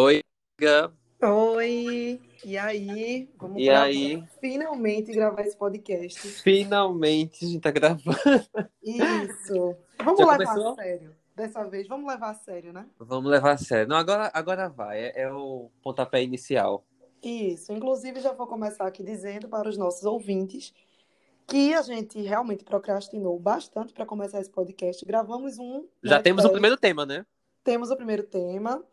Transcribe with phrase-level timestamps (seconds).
[0.00, 0.22] Oi,
[0.60, 0.92] Gá.
[1.20, 3.28] Oi, e aí?
[3.36, 4.22] Vamos E aí?
[4.40, 6.20] finalmente gravar esse podcast.
[6.20, 8.16] Finalmente a gente tá gravando.
[8.80, 9.74] Isso.
[9.98, 10.68] Vamos Já levar começou?
[10.70, 11.16] a sério.
[11.34, 12.86] Dessa vez, vamos levar a sério, né?
[12.96, 13.88] Vamos levar a sério.
[13.88, 15.00] Não, agora, agora vai.
[15.00, 16.84] É, é o pontapé inicial.
[17.20, 17.72] Isso.
[17.72, 20.72] Inclusive, já vou começar aqui dizendo para os nossos ouvintes
[21.44, 25.04] que a gente realmente procrastinou bastante para começar esse podcast.
[25.04, 25.88] Gravamos um.
[26.04, 27.26] Já temos o primeiro tema, né?
[27.64, 28.84] Temos o primeiro tema.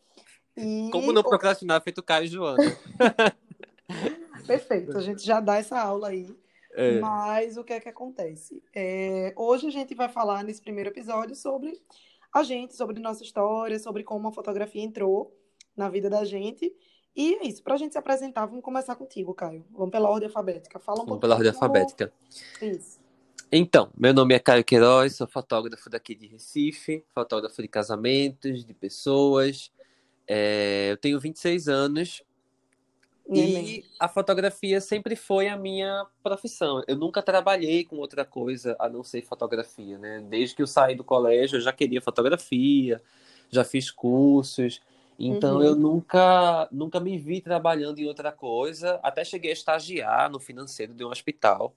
[0.57, 2.57] E Como não procrastinar feito Caio e Joana.
[4.47, 6.35] Perfeito, a gente já dá essa aula aí.
[6.73, 6.99] É.
[6.99, 8.61] Mas o que é que acontece?
[8.73, 11.81] É, hoje a gente vai falar nesse primeiro episódio sobre
[12.33, 15.33] a gente, sobre nossa história, sobre como a fotografia entrou
[15.75, 16.73] na vida da gente.
[17.15, 19.65] E é isso, para a gente se apresentar, vamos começar contigo, Caio.
[19.71, 20.77] Vamos pela ordem alfabética.
[20.79, 21.21] Fala um Vamos pouquinho.
[21.21, 22.11] pela ordem alfabética.
[22.61, 22.99] Isso.
[23.49, 28.73] Então, meu nome é Caio Queiroz, sou fotógrafo daqui de Recife, fotógrafo de casamentos, de
[28.73, 29.71] pessoas.
[30.27, 32.23] É, eu tenho 26 anos
[33.27, 33.79] Neném.
[33.79, 36.83] E a fotografia sempre foi a minha profissão.
[36.87, 40.23] Eu nunca trabalhei com outra coisa a não ser fotografia, né?
[40.29, 43.01] Desde que eu saí do colégio, eu já queria fotografia,
[43.49, 44.79] já fiz cursos.
[45.17, 45.63] Então Uhum.
[45.63, 48.99] eu nunca, nunca me vi trabalhando em outra coisa.
[49.01, 51.73] Até cheguei a estagiar no financeiro de um hospital,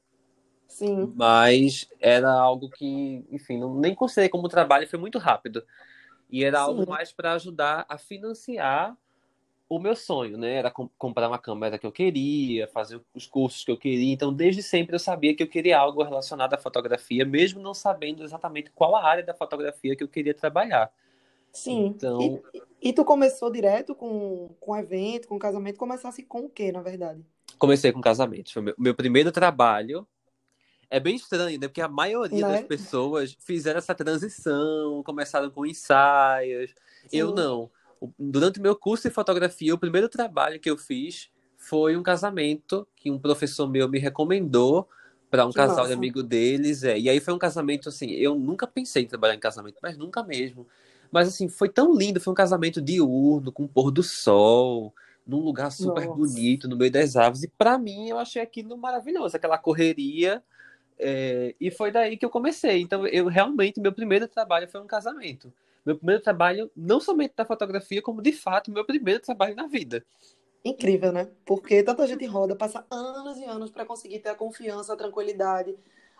[0.67, 1.13] Sim.
[1.17, 5.65] mas era algo que, enfim, não, nem considerei como trabalho, foi muito rápido.
[6.31, 6.89] E era algo Sim.
[6.89, 8.97] mais para ajudar a financiar
[9.69, 10.55] o meu sonho, né?
[10.55, 14.13] Era com- comprar uma câmera que eu queria, fazer os cursos que eu queria.
[14.15, 18.23] Então, desde sempre eu sabia que eu queria algo relacionado à fotografia, mesmo não sabendo
[18.25, 20.93] exatamente qual a área da fotografia que eu queria trabalhar.
[21.53, 21.99] Sim.
[21.99, 22.43] Então,
[22.83, 25.79] E, e tu começou direto com, com evento, com casamento?
[25.79, 27.25] Começasse com o quê, na verdade?
[27.59, 28.53] comecei com casamentos.
[28.53, 30.07] Foi meu, meu primeiro trabalho.
[30.91, 31.69] É bem estranho, né?
[31.69, 32.53] Porque a maioria Né?
[32.55, 36.75] das pessoas fizeram essa transição, começaram com ensaios.
[37.13, 37.35] Eu Sim.
[37.35, 37.71] não.
[38.01, 42.03] O- Durante o meu curso de fotografia, o primeiro trabalho que eu fiz foi um
[42.03, 44.89] casamento que um professor meu me recomendou
[45.31, 45.95] para um Que casal de massa.
[45.95, 46.85] amigo deles.
[46.85, 46.99] É.
[46.99, 50.23] E aí foi um casamento assim, eu nunca pensei em trabalhar em casamento, mas nunca
[50.23, 50.67] mesmo.
[51.11, 54.95] Mas assim, foi tão lindo, foi um casamento diurno, com pôr do sol,
[55.27, 56.17] num lugar super Nossa.
[56.17, 57.43] bonito, no meio das árvores.
[57.43, 60.43] E para mim, eu achei aquilo maravilhoso, aquela correria.
[60.99, 62.81] É, e foi daí que eu comecei.
[62.81, 65.53] Então, eu realmente, meu primeiro trabalho foi um casamento.
[65.85, 70.05] Meu primeiro trabalho, não somente da fotografia, como de fato, meu primeiro trabalho na vida.
[70.65, 71.29] Incrível, né?
[71.47, 75.75] Porque tanta gente roda, passa anos e anos para conseguir ter a confiança, a tranquilidade,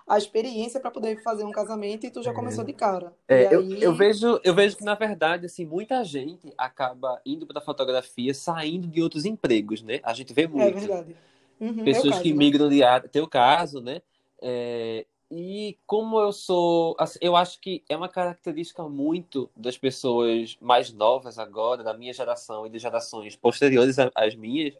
[0.07, 3.13] a experiência para poder fazer um casamento e tu já começou de cara.
[3.29, 7.21] É, E eu, aí, eu vejo, eu vejo que, na verdade, assim, muita gente acaba
[7.27, 10.01] indo para a fotografia saindo de outros empregos, né?
[10.03, 10.79] A gente vê é muito.
[10.79, 11.17] verdade.
[11.61, 12.39] Uhum, meu pessoas caso, que né?
[12.39, 14.01] migram de área, teu caso, né?
[14.41, 20.57] É, e como eu sou, assim, eu acho que é uma característica muito das pessoas
[20.61, 24.75] mais novas agora, da minha geração e de gerações posteriores às minhas,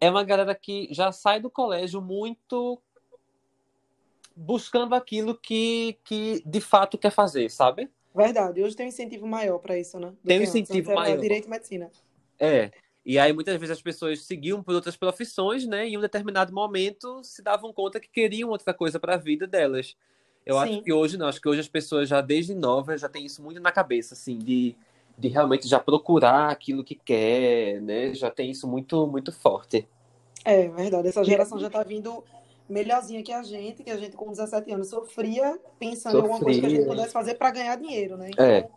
[0.00, 2.80] é uma galera que já sai do colégio muito
[4.34, 7.88] buscando aquilo que, que de fato quer fazer, sabe?
[8.14, 8.62] Verdade.
[8.62, 10.08] Hoje tem um incentivo maior para isso, né?
[10.08, 11.20] Do Tem um incentivo Antes maior.
[11.20, 11.90] Direito e medicina.
[12.38, 12.70] É.
[13.06, 15.86] E aí muitas vezes as pessoas seguiam por outras profissões, né?
[15.86, 19.46] E em um determinado momento se davam conta que queriam outra coisa para a vida
[19.46, 19.96] delas.
[20.44, 20.82] Eu acho Sim.
[20.82, 23.60] que hoje não, acho que hoje as pessoas já desde novas já têm isso muito
[23.60, 24.74] na cabeça, assim, de,
[25.16, 28.12] de realmente já procurar aquilo que quer, né?
[28.12, 29.86] Já tem isso muito muito forte.
[30.44, 31.06] É verdade.
[31.06, 32.24] Essa geração já tá vindo
[32.68, 36.58] melhorzinha que a gente, que a gente com 17 anos sofria pensando em alguma coisa
[36.58, 36.96] que a gente Sofria.
[36.96, 38.30] pudesse fazer para ganhar dinheiro, né?
[38.32, 38.68] Então, É.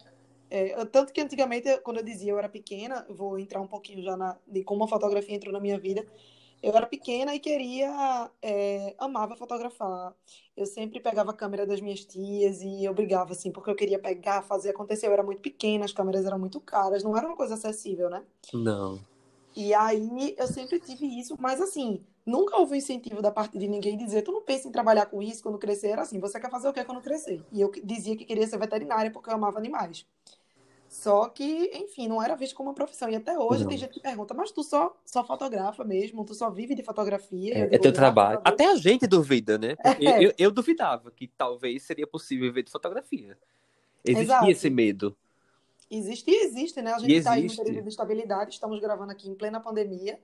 [0.49, 4.17] É, tanto que antigamente, quando eu dizia eu era pequena, vou entrar um pouquinho já
[4.17, 6.05] na, de como a fotografia entrou na minha vida.
[6.61, 10.13] Eu era pequena e queria, é, amava fotografar.
[10.57, 13.97] Eu sempre pegava a câmera das minhas tias e eu brigava assim, porque eu queria
[13.97, 15.07] pegar, fazer acontecer.
[15.07, 18.23] Eu era muito pequena, as câmeras eram muito caras, não era uma coisa acessível, né?
[18.53, 18.99] Não.
[19.55, 23.97] E aí eu sempre tive isso, mas assim, nunca houve incentivo da parte de ninguém
[23.97, 26.69] dizer, tu não pensa em trabalhar com isso quando crescer, era assim, você quer fazer
[26.69, 27.43] o que quando crescer?
[27.51, 30.05] E eu dizia que queria ser veterinária porque eu amava animais.
[30.89, 33.07] Só que, enfim, não era visto como uma profissão.
[33.11, 33.69] E até hoje Não.
[33.69, 36.25] tem gente que pergunta, mas tu só, só fotografa mesmo?
[36.25, 37.53] Tu só vive de fotografia?
[37.53, 38.39] É, é teu "Graças trabalho.
[38.43, 39.75] a Deus." Até a gente duvida, né?
[39.83, 40.25] Porque É.
[40.25, 43.37] eu, eu duvidava que talvez seria possível viver de fotografia.
[44.03, 44.49] Existia Exato.
[44.49, 45.15] esse medo.
[45.91, 46.91] Existe e existe, né?
[46.93, 47.63] A gente está aí no existe.
[47.63, 50.19] período de estabilidade, estamos gravando aqui em plena pandemia,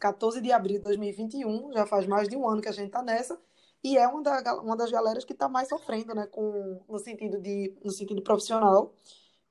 [0.00, 3.02] 14 de abril de 2021, já faz mais de um ano que a gente está
[3.02, 3.38] nessa,
[3.84, 6.26] e é uma, da, uma das galeras que está mais sofrendo, né?
[6.26, 8.92] Com, no sentido de, no sentido profissional,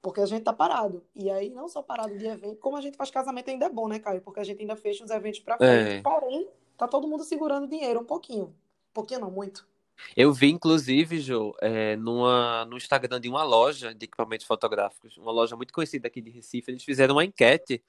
[0.08, 1.04] porque a gente tá parado.
[1.14, 3.90] E aí, não só parado de evento, como a gente faz casamento ainda é bom,
[3.90, 4.22] né, Caio?
[4.22, 5.98] Porque a gente ainda fecha os eventos para frente.
[5.98, 6.02] É.
[6.02, 8.46] Porém, tá todo mundo segurando dinheiro um pouquinho.
[8.46, 9.68] Um pouquinho não, muito.
[10.16, 15.30] Eu vi, inclusive, Jo, é, numa, no Instagram de uma loja de equipamentos fotográficos, uma
[15.30, 17.84] loja muito conhecida aqui de Recife, eles fizeram uma enquete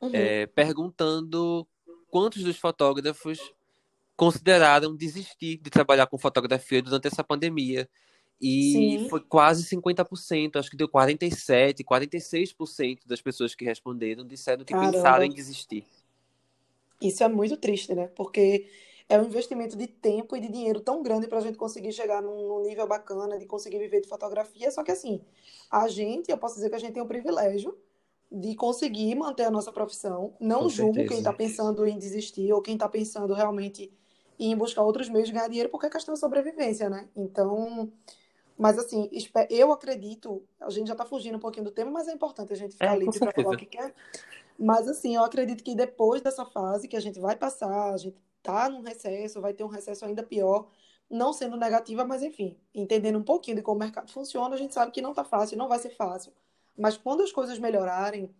[0.00, 0.10] uhum.
[0.14, 1.68] é, perguntando
[2.10, 3.38] quantos dos fotógrafos
[4.16, 7.86] consideraram desistir de trabalhar com fotografia durante essa pandemia.
[8.40, 9.08] E Sim.
[9.08, 14.92] foi quase 50%, acho que deu 47%, 46% das pessoas que responderam disseram que Caramba.
[14.92, 15.84] pensaram em desistir.
[17.00, 18.08] Isso é muito triste, né?
[18.14, 18.68] Porque
[19.08, 22.22] é um investimento de tempo e de dinheiro tão grande para a gente conseguir chegar
[22.22, 24.70] num, nível bacana, de conseguir viver de fotografia.
[24.70, 25.20] Só que assim,
[25.70, 27.76] a gente, eu posso dizer que a gente tem o privilégio
[28.30, 30.34] de conseguir manter a nossa profissão.
[30.38, 31.08] Não Com julgo certeza.
[31.08, 33.90] quem está pensando em desistir ou quem está pensando realmente
[34.38, 37.08] em buscar outros meios de ganhar dinheiro, porque é questão de sobrevivência, né?
[37.16, 37.90] Então,
[38.58, 39.08] mas assim,
[39.48, 42.56] eu acredito, a gente já está fugindo um pouquinho do tema, mas é importante a
[42.56, 43.94] gente ficar é, livre para falar o que quer.
[44.58, 48.18] Mas assim, eu acredito que depois dessa fase que a gente vai passar, a gente
[48.42, 50.66] tá num recesso, vai ter um recesso ainda pior,
[51.08, 54.74] não sendo negativa, mas enfim, entendendo um pouquinho de como o mercado funciona, a gente
[54.74, 56.32] sabe que não tá fácil, não vai ser fácil.
[56.76, 58.34] Mas quando as coisas melhorarem,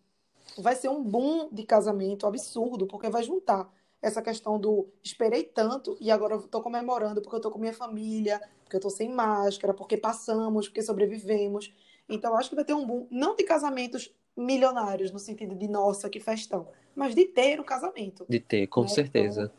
[0.59, 5.97] vai ser um boom de casamento absurdo, porque vai juntar essa questão do esperei tanto
[6.01, 9.11] e agora eu tô comemorando porque eu tô com minha família, porque eu tô sem
[9.11, 11.73] máscara, porque passamos, porque sobrevivemos.
[12.09, 16.09] Então, acho que vai ter um boom, não de casamentos milionários, no sentido de, nossa,
[16.09, 18.25] que festão, mas de ter o casamento.
[18.29, 18.89] De ter, com né?
[18.89, 19.53] certeza.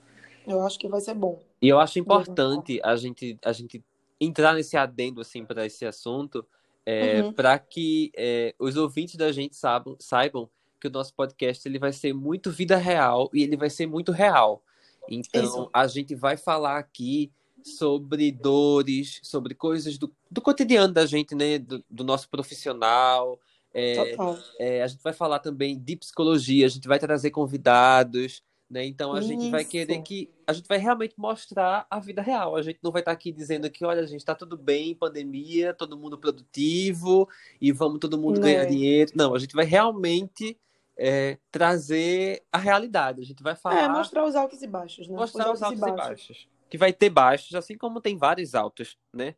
[0.43, 1.39] Então, eu acho que vai ser bom.
[1.61, 3.83] E eu acho importante a gente, a gente
[4.19, 6.45] entrar nesse adendo, assim, para esse assunto,
[6.85, 7.33] é, uhum.
[7.33, 11.91] para que é, os ouvintes da gente saibam, saibam que o nosso podcast ele vai
[11.91, 14.63] ser muito vida real e ele vai ser muito real.
[15.09, 15.69] Então, Isso.
[15.73, 17.31] a gente vai falar aqui
[17.63, 21.57] sobre dores, sobre coisas do, do cotidiano da gente, né?
[21.57, 23.39] Do, do nosso profissional.
[23.73, 24.15] É,
[24.59, 28.85] é, a gente vai falar também de psicologia, a gente vai trazer convidados, né?
[28.85, 29.27] Então a Isso.
[29.27, 32.55] gente vai querer que a gente vai realmente mostrar a vida real.
[32.55, 35.73] A gente não vai estar aqui dizendo que, olha, a gente está tudo bem, pandemia,
[35.73, 37.27] todo mundo produtivo
[37.61, 38.69] e vamos todo mundo ganhar né.
[38.69, 39.11] dinheiro.
[39.15, 40.57] Não, a gente vai realmente
[41.01, 43.21] é, trazer a realidade.
[43.21, 43.83] A gente vai falar.
[43.83, 45.15] É, mostrar os altos e baixos, né?
[45.15, 46.25] Mostrar os, altos, os altos e, baixos.
[46.25, 46.49] e, baixos.
[46.69, 49.33] Que vai ter baixos, assim como tem vários altos, né?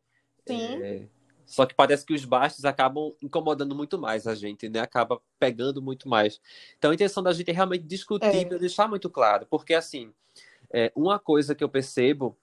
[0.46, 0.82] Sim.
[0.82, 1.06] É...
[1.46, 4.80] Só que parece que os baixos acabam incomodando muito mais a gente, né?
[4.80, 6.40] Acaba pegando muito mais.
[6.78, 8.58] Então a intenção da gente é realmente discutir, é.
[8.58, 9.46] deixar muito claro.
[9.48, 10.12] Porque, assim,
[10.72, 12.36] é, uma coisa que eu percebo,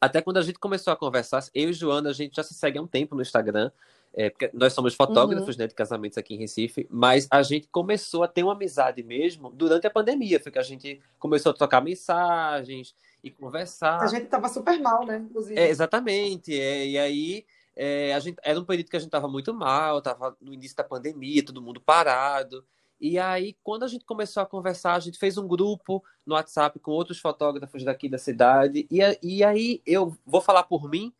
[0.00, 2.78] até quando a gente começou a conversar, eu e Joana, a gente já se segue
[2.78, 3.70] há um tempo no Instagram.
[4.18, 5.60] É, porque nós somos fotógrafos uhum.
[5.60, 9.48] né, de casamentos aqui em Recife, mas a gente começou a ter uma amizade mesmo
[9.50, 10.40] durante a pandemia.
[10.40, 14.02] Foi que a gente começou a trocar mensagens e conversar.
[14.02, 15.18] A gente tava super mal, né?
[15.18, 15.56] Inclusive.
[15.56, 16.52] É, exatamente.
[16.52, 20.02] É, e aí é, a gente, era um período que a gente tava muito mal,
[20.02, 22.64] tava no início da pandemia, todo mundo parado.
[23.00, 26.76] E aí, quando a gente começou a conversar, a gente fez um grupo no WhatsApp
[26.80, 28.84] com outros fotógrafos daqui da cidade.
[28.90, 31.14] E, e aí, eu vou falar por mim,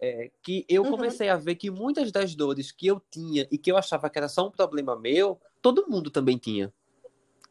[0.00, 0.90] é, que eu uhum.
[0.90, 4.18] comecei a ver que muitas das dores que eu tinha e que eu achava que
[4.18, 6.72] era só um problema meu, todo mundo também tinha.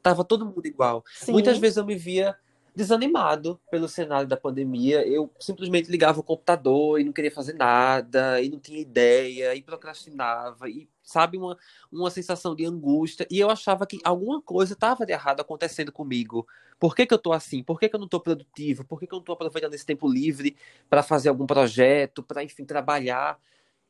[0.02, 1.04] Tava todo mundo igual.
[1.16, 1.34] Sim.
[1.34, 2.38] Muitas vezes eu me via
[2.77, 5.06] desanimado pelo cenário da pandemia.
[5.07, 9.63] Eu simplesmente ligava o computador e não queria fazer nada, e não tinha ideia, e
[9.63, 11.57] procrastinava, e sabe, uma,
[11.91, 13.25] uma sensação de angústia.
[13.31, 16.47] E eu achava que alguma coisa estava de errado acontecendo comigo.
[16.79, 17.63] Por que, que eu tô assim?
[17.63, 18.85] Por que, que eu não estou produtivo?
[18.85, 20.56] Por que, que eu não estou aproveitando esse tempo livre
[20.88, 23.39] para fazer algum projeto, para, enfim, trabalhar?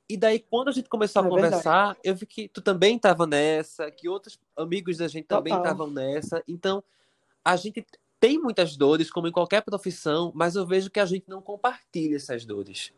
[0.07, 1.99] E daí, quando a gente começou a é conversar, verdade.
[2.05, 6.41] eu vi que tu também estava nessa, que outros amigos da gente também estavam nessa.
[6.47, 6.81] Então,
[7.43, 7.85] a gente
[8.19, 12.15] tem muitas dores, como em qualquer profissão, mas eu vejo que a gente não compartilha
[12.15, 12.93] essas dores.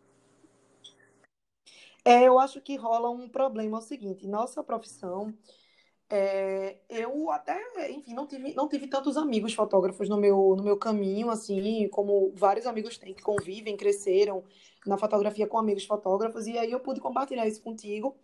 [2.06, 5.34] É, eu acho que rola um problema é o seguinte, nossa profissão,
[6.10, 7.62] é, eu até,
[7.92, 12.32] enfim, não tive, não tive tantos amigos fotógrafos no meu, no meu caminho, assim, como
[12.36, 14.44] vários amigos têm que convivem, cresceram
[14.88, 18.18] na fotografia com amigos fotógrafos, e aí eu pude compartilhar isso contigo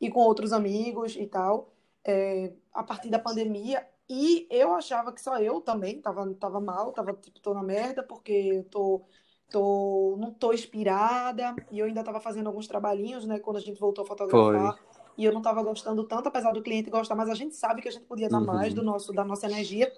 [0.00, 1.72] e com outros amigos e tal.
[2.04, 6.92] É, a partir da pandemia, e eu achava que só eu também tava, tava mal,
[6.92, 9.02] tava tipo, tô na merda, porque eu tô,
[9.50, 11.54] tô, não tô inspirada.
[11.70, 14.76] E eu ainda tava fazendo alguns trabalhinhos, né, quando a gente voltou a fotografar.
[14.76, 14.92] Foi.
[15.16, 17.88] E eu não tava gostando tanto, apesar do cliente gostar, mas a gente sabe que
[17.88, 18.46] a gente podia dar uhum.
[18.46, 19.92] mais do nosso, da nossa energia.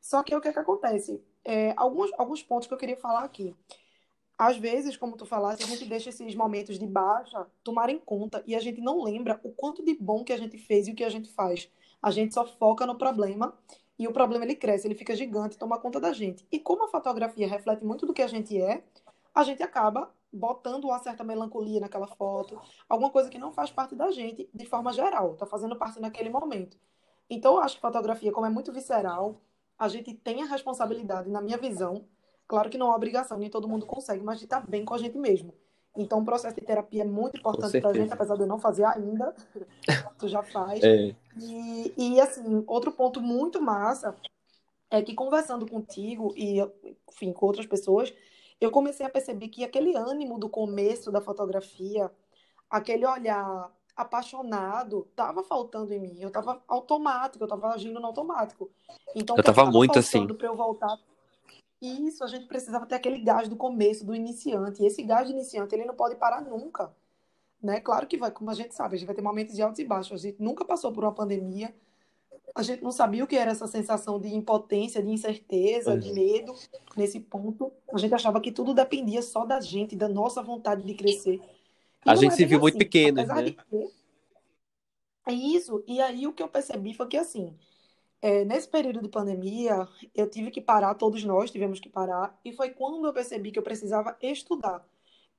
[0.00, 1.22] Só que o que, é que acontece?
[1.44, 3.54] É, alguns, alguns pontos que eu queria falar aqui.
[4.38, 8.42] Às vezes, como tu falaste, a gente deixa esses momentos de baixa tomar em conta
[8.46, 10.94] e a gente não lembra o quanto de bom que a gente fez e o
[10.94, 11.70] que a gente faz.
[12.02, 13.56] A gente só foca no problema
[13.98, 16.46] e o problema ele cresce, ele fica gigante, toma conta da gente.
[16.50, 18.84] E como a fotografia reflete muito do que a gente é,
[19.34, 23.94] a gente acaba botando uma certa melancolia naquela foto, alguma coisa que não faz parte
[23.94, 26.76] da gente de forma geral, tá fazendo parte naquele momento.
[27.28, 29.40] Então, eu acho que fotografia, como é muito visceral,
[29.78, 32.06] a gente tem a responsabilidade, na minha visão,
[32.46, 34.98] claro que não é obrigação, nem todo mundo consegue, mas de estar bem com a
[34.98, 35.54] gente mesmo.
[35.96, 38.58] Então, o processo de terapia é muito importante para a gente, apesar de eu não
[38.58, 39.34] fazer ainda.
[40.18, 40.82] tu já faz.
[40.82, 41.14] É.
[41.36, 44.16] E, e, assim, outro ponto muito massa
[44.90, 46.60] é que conversando contigo e,
[47.10, 48.12] enfim, com outras pessoas,
[48.60, 52.10] eu comecei a perceber que aquele ânimo do começo da fotografia,
[52.70, 56.16] aquele olhar apaixonado, tava faltando em mim.
[56.20, 58.70] Eu tava automático, eu tava agindo no automático.
[59.14, 60.26] Então, eu tava muito assim.
[60.26, 60.98] Para eu voltar
[61.86, 64.82] isso, a gente precisava ter aquele gás do começo, do iniciante.
[64.82, 66.94] E esse gás de iniciante, ele não pode parar nunca.
[67.60, 67.80] Né?
[67.80, 69.84] Claro que vai, como a gente sabe, a gente vai ter momentos de altos e
[69.84, 70.24] baixos.
[70.24, 71.74] A gente nunca passou por uma pandemia.
[72.54, 76.12] A gente não sabia o que era essa sensação de impotência, de incerteza, de é.
[76.12, 76.54] medo
[76.96, 77.72] nesse ponto.
[77.92, 81.40] A gente achava que tudo dependia só da gente, da nossa vontade de crescer.
[82.04, 82.62] E a gente é se viu assim.
[82.62, 83.42] muito pequeno, né?
[83.42, 83.56] De...
[85.26, 85.82] É isso.
[85.86, 87.56] E aí o que eu percebi foi que assim,
[88.22, 92.52] é, nesse período de pandemia, eu tive que parar, todos nós tivemos que parar, e
[92.52, 94.86] foi quando eu percebi que eu precisava estudar.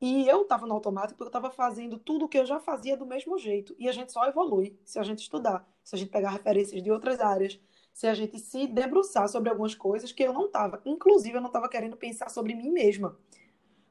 [0.01, 2.97] E eu estava no automático porque eu estava fazendo tudo o que eu já fazia
[2.97, 3.73] do mesmo jeito.
[3.79, 6.91] E a gente só evolui se a gente estudar, se a gente pegar referências de
[6.91, 7.57] outras áreas,
[7.93, 10.81] se a gente se debruçar sobre algumas coisas que eu não estava.
[10.85, 13.17] Inclusive, eu não estava querendo pensar sobre mim mesma.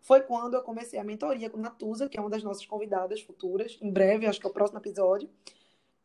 [0.02, 3.78] Foi quando eu comecei a mentoria com Natuza, que é uma das nossas convidadas futuras,
[3.80, 5.30] em breve, acho que é o próximo episódio.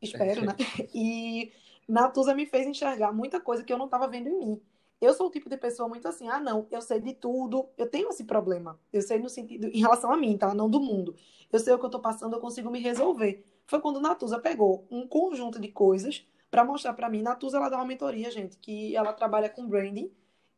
[0.01, 0.55] Espero, né?
[0.95, 1.51] E
[1.87, 4.61] Natuza me fez enxergar muita coisa que eu não estava vendo em mim.
[4.99, 7.87] Eu sou o tipo de pessoa muito assim, ah, não, eu sei de tudo, eu
[7.87, 8.79] tenho esse problema.
[8.91, 10.53] Eu sei no sentido, em relação a mim, tá?
[10.53, 11.15] Não do mundo.
[11.51, 13.45] Eu sei o que eu tô passando, eu consigo me resolver.
[13.67, 17.21] Foi quando Natuza pegou um conjunto de coisas para mostrar para mim.
[17.21, 20.11] Natuza, ela dá uma mentoria, gente, que ela trabalha com branding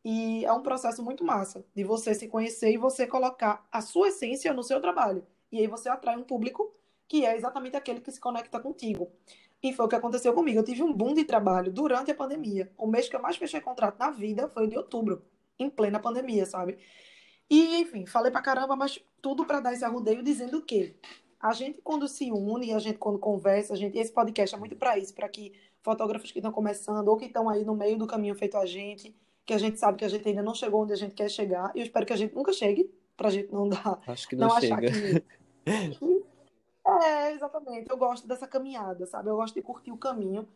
[0.04, 4.08] e é um processo muito massa de você se conhecer e você colocar a sua
[4.08, 5.26] essência no seu trabalho.
[5.52, 6.72] E aí você atrai um público
[7.06, 9.10] que é exatamente aquele que se conecta contigo.
[9.62, 10.58] E foi o que aconteceu comigo.
[10.58, 12.70] Eu tive um boom de trabalho durante a pandemia.
[12.78, 15.22] O mês que eu mais fechei contrato na vida foi de outubro,
[15.58, 16.78] em plena pandemia, sabe?
[17.48, 20.94] E, enfim, falei pra caramba, mas tudo para dar esse arrudeio dizendo que
[21.40, 24.76] a gente, quando se une, a gente, quando conversa, a gente, esse podcast é muito
[24.76, 25.52] para isso, para que
[25.82, 29.14] fotógrafos que estão começando ou que estão aí no meio do caminho feito a gente,
[29.44, 31.72] que a gente sabe que a gente ainda não chegou onde a gente quer chegar,
[31.74, 34.00] e eu espero que a gente nunca chegue, pra gente não dar.
[34.06, 34.74] Acho que não, não chega.
[34.74, 35.24] achar que.
[37.02, 37.90] É, exatamente.
[37.90, 39.28] Eu gosto dessa caminhada, sabe?
[39.30, 40.48] Eu gosto de curtir o caminho.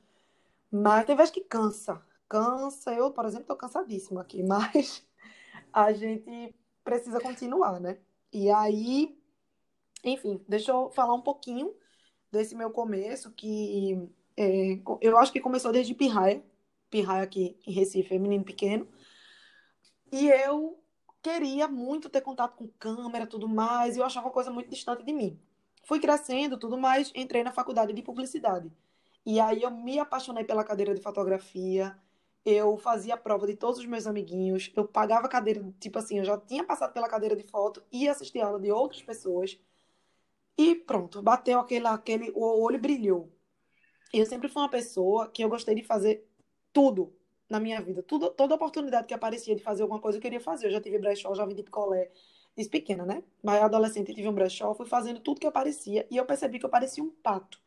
[0.70, 2.02] Mas tem vezes que cansa.
[2.28, 2.92] Cansa.
[2.94, 5.06] Eu, por exemplo, tô cansadíssima aqui, mas
[5.72, 7.98] a gente precisa continuar, né?
[8.32, 9.18] E aí,
[10.04, 11.74] enfim, deixa eu falar um pouquinho
[12.32, 16.44] desse meu começo, que é, eu acho que começou desde Pirraia.
[16.90, 18.88] Pirraia aqui em Recife, é menino pequeno.
[20.12, 20.78] E eu
[21.22, 25.04] queria muito ter contato com câmera, tudo mais, e eu achava uma coisa muito distante
[25.04, 25.40] de mim.
[25.84, 28.70] Fui crescendo, tudo mais, entrei na faculdade de publicidade.
[29.24, 31.96] E aí eu me apaixonei pela cadeira de fotografia.
[32.44, 34.70] Eu fazia prova de todos os meus amiguinhos.
[34.76, 38.40] Eu pagava cadeira, tipo assim, eu já tinha passado pela cadeira de foto e assisti
[38.40, 39.58] aula de outras pessoas.
[40.56, 43.30] E pronto, bateu aquele, aquele, o olho brilhou.
[44.12, 46.26] Eu sempre fui uma pessoa que eu gostei de fazer
[46.72, 47.12] tudo
[47.48, 48.02] na minha vida.
[48.02, 50.66] Tudo, toda oportunidade que aparecia de fazer alguma coisa, eu queria fazer.
[50.66, 52.10] Eu já tive brechó, já vendi picolé,
[52.56, 53.22] Desde pequena, né?
[53.42, 56.70] Mas adolescente tive um brechó, fui fazendo tudo que aparecia e eu percebi que eu
[56.70, 57.60] parecia um pato.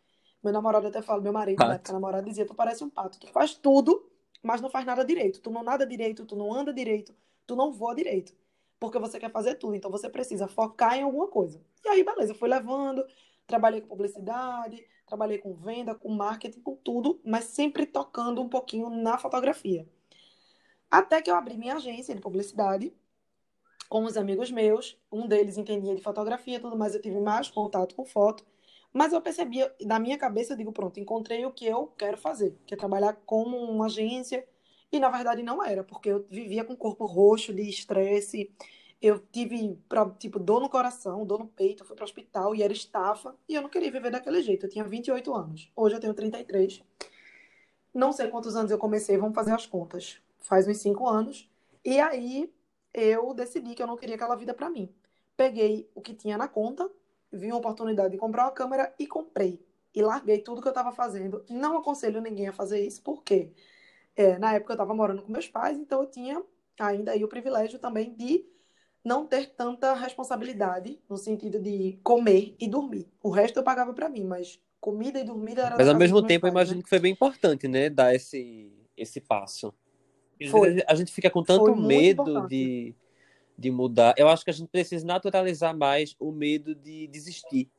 [0.44, 1.70] Meu namorado até fala, meu marido, pato.
[1.70, 3.20] na época, namorado dizia, tu parece um pato.
[3.20, 4.10] Tu faz tudo,
[4.41, 5.41] mas não faz nada direito.
[5.41, 7.13] Tu não nada direito, tu não anda direito,
[7.46, 8.34] tu não voa direito.
[8.79, 11.60] Porque você quer fazer tudo, então você precisa focar em alguma coisa.
[11.84, 13.03] E aí, beleza, fui levando,
[13.46, 18.89] trabalhei com publicidade, trabalhei com venda, com marketing, com tudo, mas sempre tocando um pouquinho
[18.89, 19.88] na fotografia.
[20.91, 22.94] Até que eu abri minha agência de publicidade
[23.89, 24.98] com os amigos meus.
[25.12, 28.46] Um deles entendia de fotografia, tudo mais, eu tive mais contato com foto.
[28.94, 32.58] Mas eu percebia, na minha cabeça, eu digo, pronto, encontrei o que eu quero fazer,
[32.65, 34.48] que é trabalhar como uma agência.
[34.91, 38.51] E na verdade não era, porque eu vivia com o corpo roxo de estresse.
[39.01, 39.77] Eu tive,
[40.17, 43.36] tipo, dor no coração, dor no peito, fui para o hospital e era estafa.
[43.48, 44.65] E eu não queria viver daquele jeito.
[44.65, 45.72] Eu tinha 28 anos.
[45.75, 46.84] Hoje eu tenho 33.
[47.94, 50.20] Não sei quantos anos eu comecei, vamos fazer as contas.
[50.39, 51.50] Faz uns 5 anos.
[51.84, 52.51] E aí
[52.97, 54.91] eu decidi que eu não queria aquela vida para mim.
[55.37, 56.89] Peguei o que tinha na conta,
[57.31, 59.63] vi uma oportunidade de comprar uma câmera e comprei.
[59.93, 61.45] E larguei tudo que eu estava fazendo.
[61.47, 63.51] Não aconselho ninguém a fazer isso, porque
[64.15, 66.43] é, na época eu estava morando com meus pais, então eu tinha
[66.79, 68.43] ainda aí o privilégio também de
[69.05, 73.07] não ter tanta responsabilidade no sentido de comer e dormir.
[73.21, 76.41] O resto eu pagava para mim, mas comida e dormida era Mas ao mesmo tempo
[76.41, 76.83] pais, eu imagino né?
[76.83, 79.71] que foi bem importante, né, dar esse esse passo.
[80.50, 80.84] Foi.
[80.88, 82.94] A gente fica com tanto medo de,
[83.58, 84.13] de mudar.
[84.17, 87.70] Eu acho que a gente precisa naturalizar mais o medo de desistir.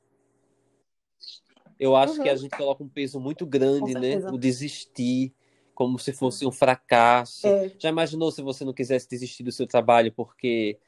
[1.79, 2.23] Eu acho uhum.
[2.23, 2.39] que a uhum.
[2.39, 4.17] gente coloca um peso muito grande, né?
[4.33, 5.33] O desistir,
[5.75, 7.47] como se fosse um fracasso.
[7.47, 7.73] É.
[7.79, 10.79] Já imaginou se você não quisesse desistir do seu trabalho porque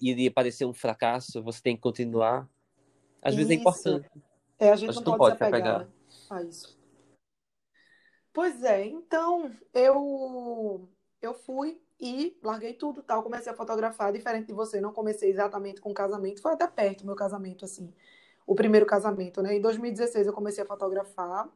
[0.00, 2.48] iria parecer um fracasso, você tem que continuar.
[3.22, 3.60] Às vezes é Isso.
[3.60, 4.08] importante.
[4.58, 5.88] É, a gente Mas não tu não pode, pode se apegar, né,
[6.30, 6.76] a isso.
[8.32, 10.88] Pois é, então eu
[11.26, 15.80] eu fui e larguei tudo, tal, comecei a fotografar, diferente de você, não comecei exatamente
[15.80, 17.92] com casamento, foi até perto o meu casamento assim,
[18.46, 19.56] o primeiro casamento, né?
[19.56, 21.48] Em 2016 eu comecei a fotografar.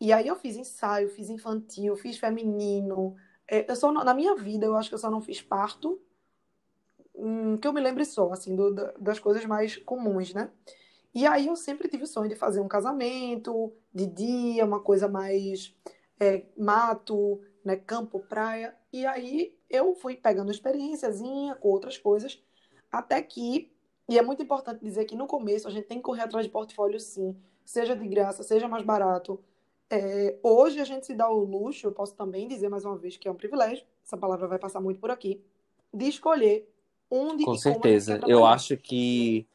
[0.00, 3.16] E aí eu fiz ensaio, fiz infantil, fiz feminino.
[3.48, 6.00] É, eu só na minha vida eu acho que eu só não fiz parto,
[7.14, 10.50] hum, que eu me lembre só, assim, do- da- das coisas mais comuns, né?
[11.14, 15.08] E aí eu sempre tive o sonho de fazer um casamento de dia, uma coisa
[15.08, 15.74] mais
[16.20, 18.74] é, mato, né, campo, praia.
[18.96, 22.42] E aí eu fui pegando experiênciazinha com outras coisas,
[22.90, 23.70] até que,
[24.08, 26.50] e é muito importante dizer que no começo a gente tem que correr atrás de
[26.50, 29.38] portfólio sim, seja de graça, seja mais barato.
[29.90, 33.18] É, hoje a gente se dá o luxo, eu posso também dizer mais uma vez
[33.18, 35.42] que é um privilégio, essa palavra vai passar muito por aqui,
[35.92, 36.66] de escolher
[37.10, 38.18] onde Com certeza.
[38.26, 39.46] Eu acho que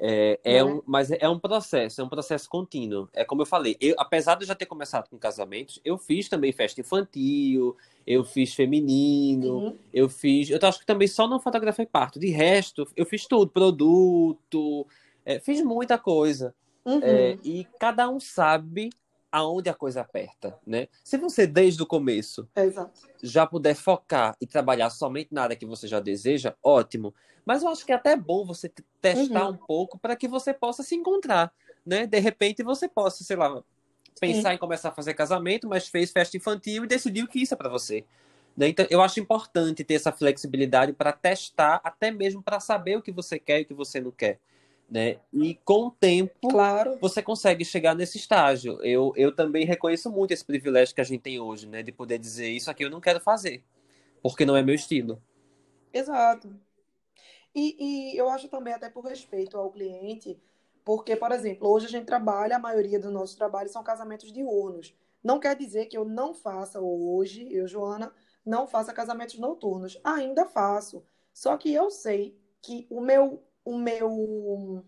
[0.00, 0.72] é, é Né?
[0.72, 3.08] um, mas é um processo, é um processo contínuo.
[3.12, 6.28] É como eu falei, eu, apesar de eu já ter começado com casamentos, eu fiz
[6.28, 7.76] também festa infantil,
[8.06, 9.78] eu fiz feminino, Uhum.
[9.92, 10.48] eu fiz.
[10.48, 12.18] Eu acho que também só não fotografei parto.
[12.18, 14.86] De resto, eu fiz tudo, produto,
[15.24, 16.54] é, fiz muita coisa.
[16.84, 17.00] Uhum.
[17.02, 18.88] É, e cada um sabe
[19.30, 20.88] aonde a coisa aperta, né?
[21.04, 23.08] Se você, desde o começo, Exato.
[23.22, 27.14] já puder focar e trabalhar somente na área que você já deseja, ótimo.
[27.44, 28.70] Mas eu acho que é até bom você
[29.00, 29.54] testar Uhum.
[29.54, 31.52] um pouco para que você possa se encontrar,
[31.84, 32.06] né?
[32.06, 33.62] De repente você possa, sei lá,
[34.20, 37.56] pensar em começar a fazer casamento, mas fez festa infantil e decidiu que isso é
[37.56, 38.04] para você.
[38.56, 38.68] Né?
[38.68, 43.12] Então, eu acho importante ter essa flexibilidade para testar, até mesmo para saber o que
[43.12, 44.38] você quer e o que você não quer.
[44.90, 45.18] Né?
[45.32, 46.98] E com o tempo, Claro.
[47.00, 48.82] você consegue chegar nesse estágio.
[48.82, 51.80] Eu, eu também reconheço muito esse privilégio que a gente tem hoje, né?
[51.82, 53.62] De poder dizer isso aqui eu não quero fazer,
[54.20, 55.22] porque não é meu estilo.
[55.92, 56.52] Exato.
[57.54, 60.40] E, e eu acho também, até por respeito ao cliente,
[60.84, 64.94] porque, por exemplo, hoje a gente trabalha, a maioria dos nossos trabalhos são casamentos diurnos.
[65.22, 68.12] Não quer dizer que eu não faça hoje, eu, Joana,
[68.44, 70.00] não faça casamentos noturnos.
[70.02, 71.04] Ainda faço.
[71.32, 74.84] Só que eu sei que o meu, o meu,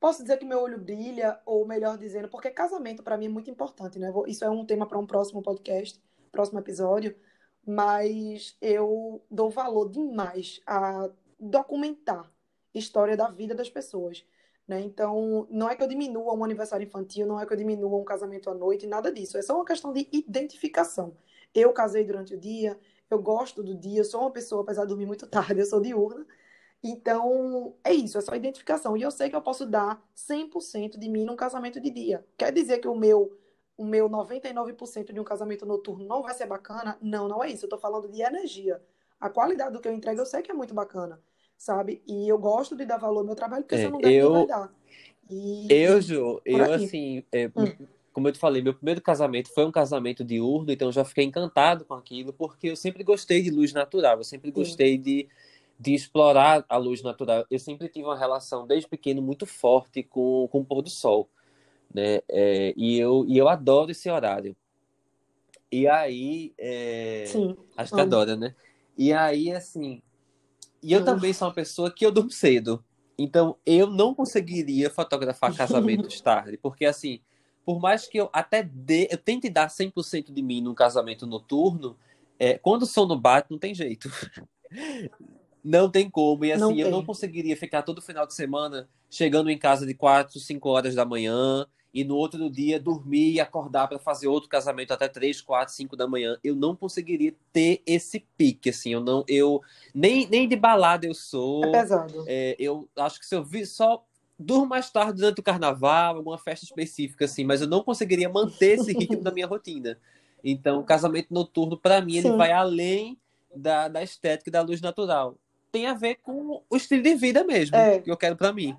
[0.00, 3.50] posso dizer que meu olho brilha, ou melhor dizendo, porque casamento para mim é muito
[3.50, 4.12] importante, né?
[4.26, 7.16] Isso é um tema para um próximo podcast, próximo episódio,
[7.66, 12.30] mas eu dou valor demais a documentar
[12.74, 14.24] história da vida das pessoas,
[14.66, 14.80] né?
[14.80, 18.04] Então, não é que eu diminua um aniversário infantil, não é que eu diminua um
[18.04, 19.38] casamento à noite, nada disso.
[19.38, 21.16] É só uma questão de identificação.
[21.54, 22.78] Eu casei durante o dia,
[23.10, 25.80] eu gosto do dia, eu sou uma pessoa, apesar de dormir muito tarde, eu sou
[25.80, 26.26] diurna.
[26.84, 28.94] Então, é isso, é só identificação.
[28.96, 32.24] E eu sei que eu posso dar 100% de mim num casamento de dia.
[32.36, 33.32] Quer dizer que o meu
[33.76, 36.96] o meu 99% de um casamento noturno não vai ser bacana?
[37.02, 37.64] Não, não é isso.
[37.64, 38.80] Eu tô falando de energia.
[39.18, 41.20] A qualidade do que eu entrego eu sei que é muito bacana,
[41.58, 42.02] sabe?
[42.06, 44.12] E eu gosto de dar valor ao meu trabalho, porque se É, eu não der,
[44.20, 44.72] eu- vai dar.
[45.30, 47.86] E, Eu, Ju, eu assim, é, Hum.
[48.12, 51.24] como eu te falei, meu primeiro casamento foi um casamento diurno, então eu já fiquei
[51.24, 54.54] encantado com aquilo, porque eu sempre gostei de luz natural, eu sempre Sim.
[54.54, 55.26] gostei de,
[55.78, 57.44] de explorar a luz natural.
[57.50, 61.28] Eu sempre tive uma relação, desde pequeno, muito forte com, com o pôr do sol,
[61.92, 62.20] né?
[62.28, 64.56] É, e, eu, e eu adoro esse horário.
[65.70, 68.14] E aí, é, Sim, acho que amo.
[68.14, 68.54] adora, né?
[68.96, 70.00] E aí, assim,
[70.84, 71.06] e eu Amo.
[71.06, 72.84] também sou uma pessoa que eu durmo cedo.
[73.16, 77.20] Então, eu não conseguiria fotografar casamentos tarde, porque assim,
[77.64, 81.96] por mais que eu até dê, eu tente dar 100% de mim num casamento noturno,
[82.38, 84.10] é, quando o sono bate, não tem jeito.
[85.64, 86.44] Não tem como.
[86.44, 89.94] E Não assim, eu não conseguiria ficar todo final de semana chegando em casa de
[89.94, 94.48] 4, 5 horas da manhã e no outro dia dormir e acordar para fazer outro
[94.48, 96.36] casamento até 3, 4, 5 da manhã.
[96.42, 98.92] Eu não conseguiria ter esse pique, assim.
[98.92, 99.62] Eu não, eu
[99.94, 101.62] nem, nem de balada eu É sou.
[101.72, 102.24] pesado.
[102.26, 104.04] É, eu acho que se eu vi só
[104.36, 108.78] durmo mais tarde durante o carnaval, alguma festa específica assim, mas eu não conseguiria manter
[108.80, 109.96] esse ritmo da minha rotina.
[110.42, 112.36] Então, o casamento noturno para mim ele Sim.
[112.36, 113.16] vai além
[113.54, 115.38] da, da estética e da luz natural.
[115.74, 117.98] Tem a ver com o estilo de vida mesmo É.
[117.98, 118.78] que eu quero para mim.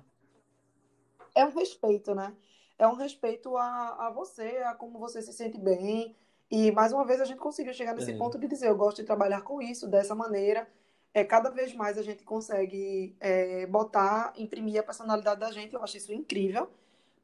[1.34, 2.32] É um respeito, né?
[2.78, 6.16] É um respeito a, a você, a como você se sente bem.
[6.50, 8.16] E mais uma vez a gente conseguiu chegar nesse É.
[8.16, 10.66] ponto de dizer, eu gosto de trabalhar com isso, dessa maneira.
[11.12, 15.74] É, cada vez mais a gente consegue é, botar, imprimir a personalidade da gente.
[15.74, 16.70] Eu acho isso incrível.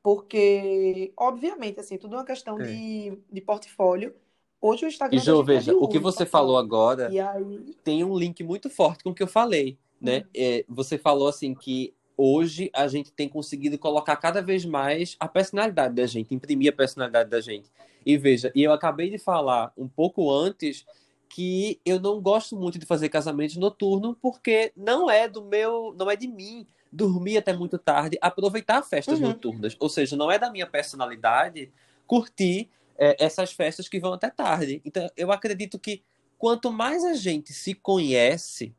[0.03, 2.65] Porque, obviamente, assim, tudo é uma questão É.
[2.65, 4.15] de, de portfólio.
[4.62, 6.31] Hoje o E Instagram da Jô, é veja, o que você portfólio.
[6.31, 10.18] falou agora E aí, tem um link muito forte com o que eu falei, né?
[10.18, 10.25] Uhum.
[10.37, 15.27] É, você falou assim que hoje a gente tem conseguido colocar cada vez mais a
[15.27, 17.68] personalidade da gente, imprimir a personalidade da gente.
[18.07, 20.87] E veja, e eu acabei de falar um pouco antes
[21.29, 26.09] que eu não gosto muito de fazer casamento noturno porque não é do meu, não
[26.09, 29.29] é de mim dormir até muito tarde, aproveitar festas uhum.
[29.29, 29.75] noturnas.
[29.81, 31.72] Ou seja, não é da minha personalidade
[32.07, 34.81] curtir é, essas festas que vão até tarde.
[34.85, 36.02] Então, eu acredito que
[36.38, 38.74] quanto mais a gente se conhece,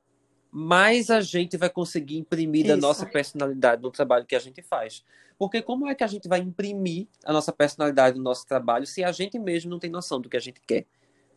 [0.52, 2.76] mais a gente vai conseguir imprimir Isso.
[2.76, 5.04] da nossa personalidade no trabalho que a gente faz.
[5.38, 9.04] Porque como é que a gente vai imprimir a nossa personalidade no nosso trabalho se
[9.04, 10.86] a gente mesmo não tem noção do que a gente quer,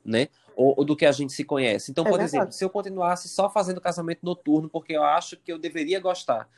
[0.05, 0.29] né?
[0.55, 1.91] Ou, ou do que a gente se conhece.
[1.91, 2.37] Então, é por verdade.
[2.37, 6.49] exemplo, se eu continuasse só fazendo casamento noturno porque eu acho que eu deveria gostar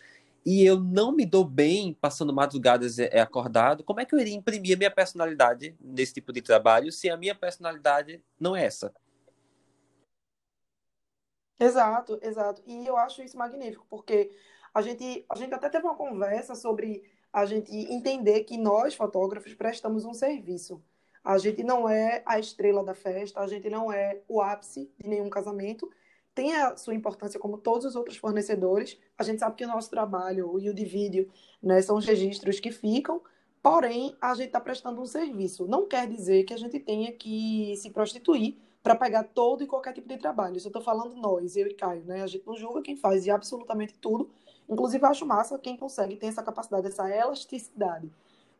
[0.50, 4.34] e eu não me dou bem passando madrugadas é, acordado, como é que eu iria
[4.34, 8.94] imprimir a minha personalidade nesse tipo de trabalho se a minha personalidade não é essa?
[11.60, 12.62] Exato, exato.
[12.66, 14.30] E eu acho isso magnífico, porque
[14.72, 19.52] a gente, a gente até teve uma conversa sobre a gente entender que nós, fotógrafos,
[19.52, 20.82] prestamos um serviço.
[21.22, 25.08] A gente não é a estrela da festa, a gente não é o ápice de
[25.08, 25.90] nenhum casamento.
[26.38, 28.96] Tem a sua importância como todos os outros fornecedores.
[29.18, 31.28] A gente sabe que o nosso trabalho e o de vídeo
[31.60, 33.20] né, são os registros que ficam,
[33.60, 35.66] porém, a gente está prestando um serviço.
[35.66, 39.92] Não quer dizer que a gente tenha que se prostituir para pegar todo e qualquer
[39.92, 40.56] tipo de trabalho.
[40.56, 42.22] Isso eu estou falando nós, eu e Caio, né?
[42.22, 44.30] A gente não julga quem faz de absolutamente tudo.
[44.68, 48.12] Inclusive, acho massa quem consegue ter essa capacidade, essa elasticidade.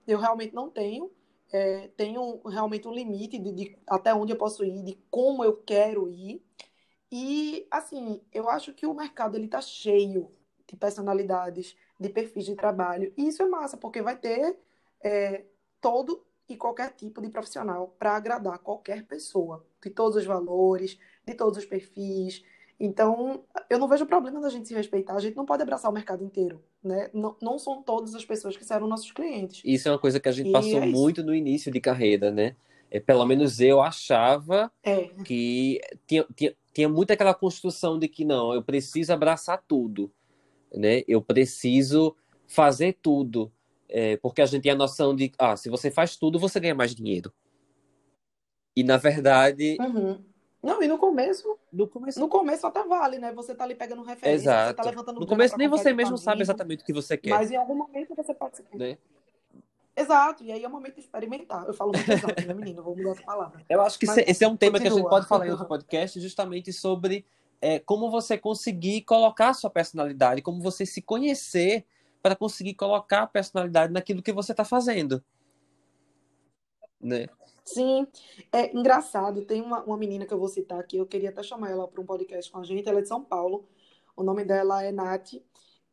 [0.05, 1.13] Eu realmente não tenho.
[1.53, 5.57] É, tenho realmente um limite de, de, até onde eu posso ir, de como eu
[5.57, 6.43] quero ir.
[7.11, 10.31] E, assim, eu acho que o mercado ele tá cheio
[10.67, 13.13] de personalidades, de perfis de trabalho.
[13.17, 14.57] E isso é massa, porque vai ter
[15.03, 15.45] é,
[15.81, 21.35] todo e qualquer tipo de profissional para agradar qualquer pessoa, de todos os valores, de
[21.35, 22.43] todos os perfis.
[22.81, 25.15] Então, eu não vejo problema da gente se respeitar.
[25.15, 27.11] A gente não pode abraçar o mercado inteiro, né?
[27.13, 29.61] Não, não são todas as pessoas que serão nossos clientes.
[29.65, 32.31] Isso é uma coisa que a gente e passou é muito no início de carreira,
[32.31, 32.55] né?
[32.91, 35.09] É, pelo menos eu achava é.
[35.25, 40.13] que tinha, tinha, tinha muito aquela construção de que não, eu preciso abraçar tudo,
[40.73, 41.03] né?
[41.09, 42.15] Eu preciso
[42.47, 43.53] fazer tudo.
[43.89, 46.77] É, porque a gente tem a noção de, ah, se você faz tudo, você ganha
[46.77, 47.33] mais dinheiro.
[48.77, 49.77] E na verdade.
[49.81, 50.23] Uhum.
[50.63, 52.21] Não, e no começo, no começo.
[52.21, 53.33] No começo até vale, né?
[53.33, 54.69] Você tá ali pegando referência, Exato.
[54.69, 57.31] você tá levantando No começo nem você mesmo sabe exatamente o que você quer.
[57.31, 58.63] Mas em algum momento você pode.
[58.73, 58.99] Né?
[59.99, 61.67] Exato, e aí é o momento de experimentar.
[61.67, 62.83] Eu falo muito exato, né, menino?
[62.83, 63.65] Vou mudar essa palavra.
[63.69, 64.91] Eu acho que Mas, esse é um tema continua.
[64.91, 67.27] que a gente pode falar em outro podcast, justamente sobre
[67.61, 71.85] é, como você conseguir colocar a sua personalidade, como você se conhecer
[72.23, 75.23] para conseguir colocar a personalidade naquilo que você está fazendo.
[77.01, 77.27] Né?
[77.65, 78.07] Sim,
[78.53, 79.45] é engraçado.
[79.45, 82.01] Tem uma, uma menina que eu vou citar aqui, eu queria até chamar ela para
[82.01, 82.89] um podcast com a gente.
[82.89, 83.69] Ela é de São Paulo.
[84.17, 85.35] O nome dela é Nath.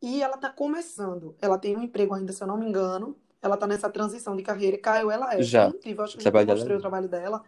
[0.02, 1.36] E ela está começando.
[1.42, 3.18] Ela tem um emprego ainda, se eu não me engano.
[3.46, 4.76] Ela está nessa transição de carreira.
[4.76, 5.44] Caio, ela é.
[5.44, 5.68] Já.
[5.68, 6.04] incrível.
[6.04, 7.44] Acho que já mostrei o trabalho dela.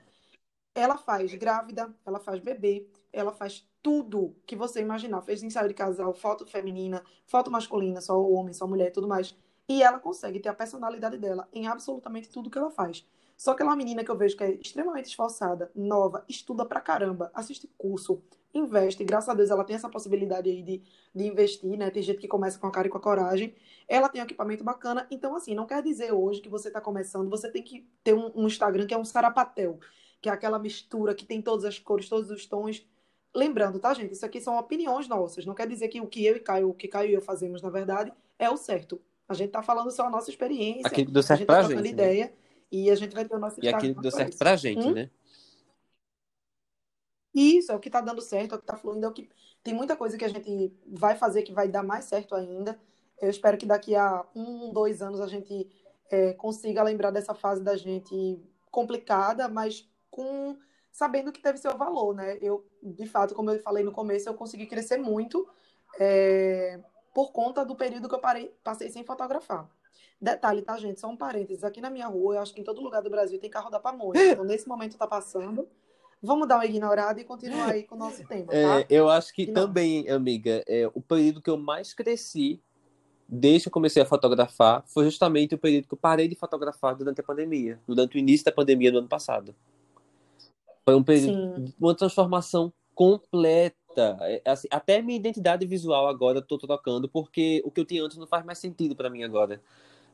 [0.75, 5.23] Ela faz grávida, ela faz bebê, ela faz tudo que você imaginar.
[5.23, 9.35] Fez ensaio de casal, foto feminina, foto masculina, só homem, só mulher e tudo mais.
[9.67, 13.03] E ela consegue ter a personalidade dela em absolutamente tudo que ela faz.
[13.35, 16.63] Só que ela é uma menina que eu vejo que é extremamente esforçada, nova, estuda
[16.63, 18.21] pra caramba, assiste curso,
[18.57, 19.03] investe.
[19.03, 20.81] Graças a Deus ela tem essa possibilidade aí de,
[21.13, 21.89] de investir, né?
[21.89, 23.53] Tem gente que começa com a cara e com a coragem.
[23.87, 25.07] Ela tem um equipamento bacana.
[25.09, 28.31] Então, assim, não quer dizer hoje que você tá começando, você tem que ter um,
[28.35, 29.79] um Instagram que é um sarapatel,
[30.21, 32.85] que é aquela mistura que tem todas as cores, todos os tons
[33.37, 34.13] Lembrando, tá, gente?
[34.13, 35.45] Isso aqui são opiniões nossas.
[35.45, 37.61] Não quer dizer que o que eu e Caio, o que Caio e eu fazemos,
[37.61, 38.99] na verdade, é o certo.
[39.29, 40.87] A gente tá falando só a nossa experiência.
[40.87, 41.83] Aquilo que deu certo a gente tá pra gente.
[41.83, 41.89] Né?
[41.89, 42.33] ideia
[42.71, 44.39] e a gente vai ter o nosso E aquilo que deu certo isso.
[44.39, 44.93] pra gente, hum?
[44.93, 45.09] né?
[47.37, 49.29] Isso, é o que tá dando certo, é o que tá fluindo, é o que.
[49.63, 52.79] Tem muita coisa que a gente vai fazer que vai dar mais certo ainda.
[53.21, 55.69] Eu espero que daqui a um, dois anos a gente
[56.09, 60.57] é, consiga lembrar dessa fase da gente complicada, mas com
[60.91, 62.39] sabendo que teve seu valor, né?
[62.41, 65.47] Eu, de fato, como eu falei no começo, eu consegui crescer muito
[65.99, 66.79] é,
[67.13, 69.69] por conta do período que eu parei, passei sem fotografar.
[70.19, 70.99] Detalhe, tá, gente?
[70.99, 71.63] Só um parênteses.
[71.63, 73.79] Aqui na minha rua, eu acho que em todo lugar do Brasil tem carro da
[73.79, 74.13] pamonha.
[74.33, 75.69] Então, nesse momento tá passando.
[76.21, 78.79] Vamos dar uma ignorada e continuar aí com o nosso tema, tá?
[78.81, 82.59] É, eu acho que também, amiga, é, o período que eu mais cresci
[83.27, 86.95] desde que eu comecei a fotografar foi justamente o período que eu parei de fotografar
[86.95, 89.53] durante a pandemia, durante o início da pandemia do ano passado.
[90.85, 91.73] Foi um período, Sim.
[91.79, 94.17] uma transformação completa.
[94.21, 98.17] É, assim, até minha identidade visual agora estou trocando, porque o que eu tinha antes
[98.17, 99.61] não faz mais sentido para mim agora.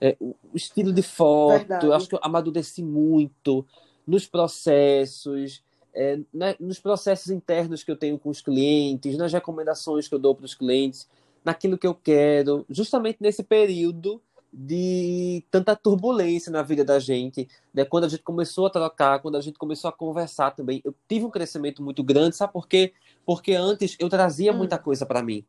[0.01, 1.85] É, o estilo de foto, Verdade.
[1.85, 3.65] eu acho que eu amadureci muito
[4.05, 5.63] nos processos,
[5.93, 10.19] é, né, nos processos internos que eu tenho com os clientes, nas recomendações que eu
[10.19, 11.07] dou para os clientes,
[11.43, 17.83] naquilo que eu quero, justamente nesse período de tanta turbulência na vida da gente, né?
[17.83, 21.25] Quando a gente começou a trocar, quando a gente começou a conversar também, eu tive
[21.25, 22.93] um crescimento muito grande, sabe por quê?
[23.25, 24.57] Porque antes eu trazia hum.
[24.57, 25.43] muita coisa para mim,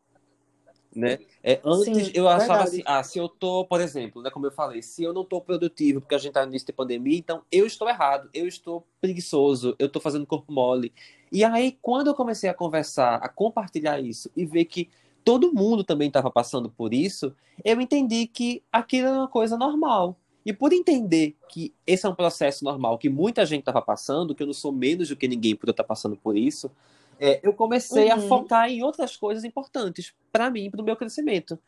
[0.95, 1.19] né?
[1.43, 2.69] É, antes Sim, eu achava verdade.
[2.69, 5.41] assim, ah, se eu tô, por exemplo, né, como eu falei, se eu não tô
[5.41, 8.87] produtivo porque a gente tá no início de pandemia, então eu estou errado, eu estou
[9.01, 10.93] preguiçoso, eu tô fazendo corpo mole.
[11.31, 14.89] E aí, quando eu comecei a conversar, a compartilhar isso e ver que
[15.25, 20.17] todo mundo também estava passando por isso, eu entendi que aquilo era uma coisa normal.
[20.47, 24.43] E por entender que esse é um processo normal, que muita gente estava passando, que
[24.43, 26.71] eu não sou menos do que ninguém por eu estar passando por isso,
[27.19, 28.13] é, eu comecei uhum.
[28.13, 31.59] a focar em outras coisas importantes para mim, para o meu crescimento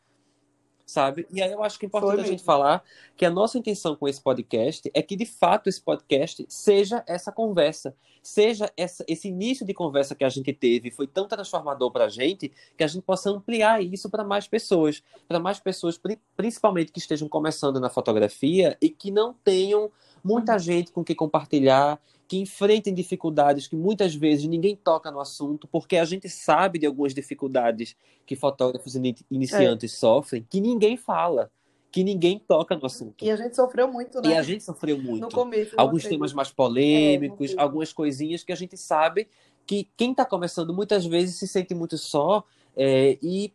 [0.87, 1.27] sabe?
[1.29, 2.81] E aí eu acho que é importante a gente falar
[3.17, 7.29] que a nossa intenção com esse podcast é que, de fato, esse podcast seja essa
[7.29, 12.05] conversa, seja essa, esse início de conversa que a gente teve, foi tão transformador para
[12.05, 15.99] a gente, que a gente possa ampliar isso para mais pessoas, para mais pessoas,
[16.37, 19.91] principalmente que estejam começando na fotografia e que não tenham
[20.23, 20.59] muita uhum.
[20.59, 25.95] gente com que compartilhar, que enfrentem dificuldades que muitas vezes ninguém toca no assunto, porque
[25.95, 28.95] a gente sabe de algumas dificuldades que fotógrafos
[29.31, 29.97] iniciantes é.
[29.97, 31.49] sofrem, que ninguém fala,
[31.89, 33.23] que ninguém toca no assunto.
[33.23, 34.29] E a gente sofreu muito, né?
[34.29, 35.21] E a gente sofreu muito.
[35.21, 35.73] No começo.
[35.77, 39.29] Alguns temas mais polêmicos, é, algumas coisinhas que a gente sabe
[39.65, 42.43] que quem está começando muitas vezes se sente muito só
[42.75, 43.53] é, e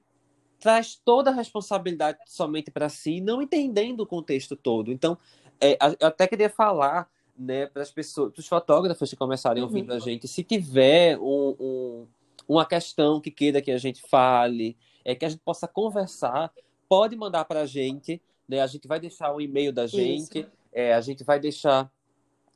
[0.58, 4.92] traz toda a responsabilidade somente para si, não entendendo o contexto todo.
[4.92, 5.18] Então,
[5.61, 7.08] é, eu até queria falar
[7.42, 9.68] né, para as pessoas, para os fotógrafos que começarem uhum.
[9.68, 12.07] ouvindo a gente, se tiver um, um,
[12.48, 16.52] uma questão que queira que a gente fale, é que a gente possa conversar,
[16.88, 18.61] pode mandar para a gente, né?
[18.61, 21.90] A gente vai deixar o e-mail da gente, é, a gente vai deixar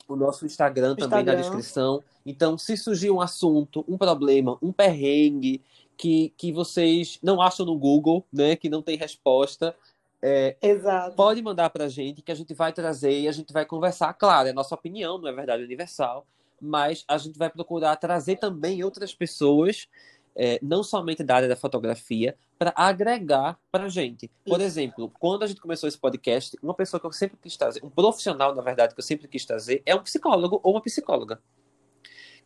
[0.08, 2.02] o nosso Instagram, Instagram também na descrição.
[2.24, 5.60] Então, se surgir um assunto, um problema, um perrengue
[5.96, 9.74] que, que vocês não acham no Google, né, que não tem resposta,
[10.22, 11.14] é, Exato.
[11.14, 14.12] Pode mandar para a gente que a gente vai trazer e a gente vai conversar.
[14.14, 16.26] Claro, é nossa opinião, não é verdade universal,
[16.60, 19.88] mas a gente vai procurar trazer também outras pessoas,
[20.34, 24.30] é, não somente da área da fotografia, para agregar para a gente.
[24.44, 24.66] Por Isso.
[24.66, 27.90] exemplo, quando a gente começou esse podcast, uma pessoa que eu sempre quis trazer, um
[27.90, 31.40] profissional, na verdade, que eu sempre quis trazer, é um psicólogo ou uma psicóloga.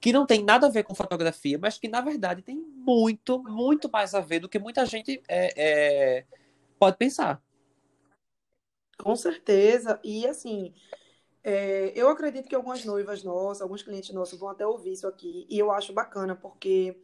[0.00, 3.88] Que não tem nada a ver com fotografia, mas que, na verdade, tem muito, muito
[3.90, 6.24] mais a ver do que muita gente é, é
[6.78, 7.40] pode pensar.
[9.02, 10.00] Com certeza.
[10.04, 10.74] E assim,
[11.42, 15.46] é, eu acredito que algumas noivas nossas, alguns clientes nossos vão até ouvir isso aqui.
[15.48, 16.96] E eu acho bacana, porque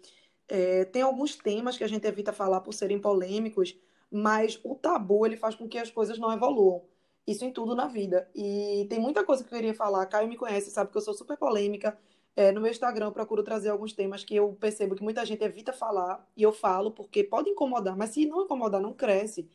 [0.48, 3.76] é, tem alguns temas que a gente evita falar por serem polêmicos,
[4.10, 6.84] mas o tabu ele faz com que as coisas não evoluam.
[7.26, 8.30] Isso em tudo na vida.
[8.34, 10.06] E tem muita coisa que eu queria falar.
[10.06, 11.98] Caio me conhece, sabe que eu sou super polêmica.
[12.36, 15.42] É, no meu Instagram eu procuro trazer alguns temas que eu percebo que muita gente
[15.42, 19.48] evita falar, e eu falo porque pode incomodar, mas se não incomodar, não cresce.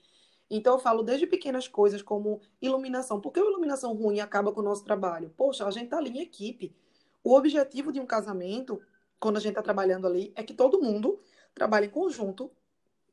[0.53, 3.21] Então, eu falo desde pequenas coisas como iluminação.
[3.21, 5.33] Por que a iluminação ruim acaba com o nosso trabalho?
[5.37, 6.75] Poxa, a gente está ali em equipe.
[7.23, 8.81] O objetivo de um casamento,
[9.17, 11.21] quando a gente está trabalhando ali, é que todo mundo
[11.55, 12.51] trabalhe em conjunto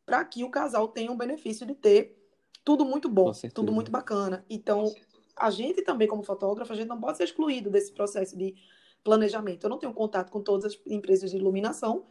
[0.04, 2.18] para que o casal tenha um benefício de ter
[2.64, 4.44] tudo muito bom, tudo muito bacana.
[4.50, 4.92] Então,
[5.36, 8.56] a gente também, como fotógrafo, a gente não pode ser excluído desse processo de
[9.04, 9.64] planejamento.
[9.64, 12.06] Eu não tenho contato com todas as empresas de iluminação,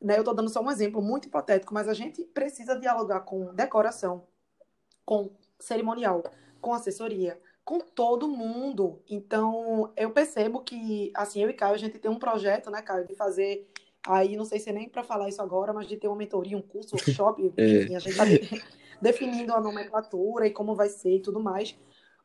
[0.00, 0.16] né?
[0.16, 4.24] Eu estou dando só um exemplo muito hipotético, mas a gente precisa dialogar com decoração,
[5.10, 6.22] com cerimonial,
[6.60, 9.02] com assessoria, com todo mundo.
[9.10, 13.08] Então, eu percebo que, assim, eu e Caio, a gente tem um projeto, né, Caio,
[13.08, 13.68] de fazer.
[14.06, 16.56] Aí, não sei se é nem para falar isso agora, mas de ter uma mentoria,
[16.56, 17.82] um curso, um workshop, é.
[17.82, 18.24] enfim, a gente está
[19.02, 21.76] definindo a nomenclatura e como vai ser e tudo mais.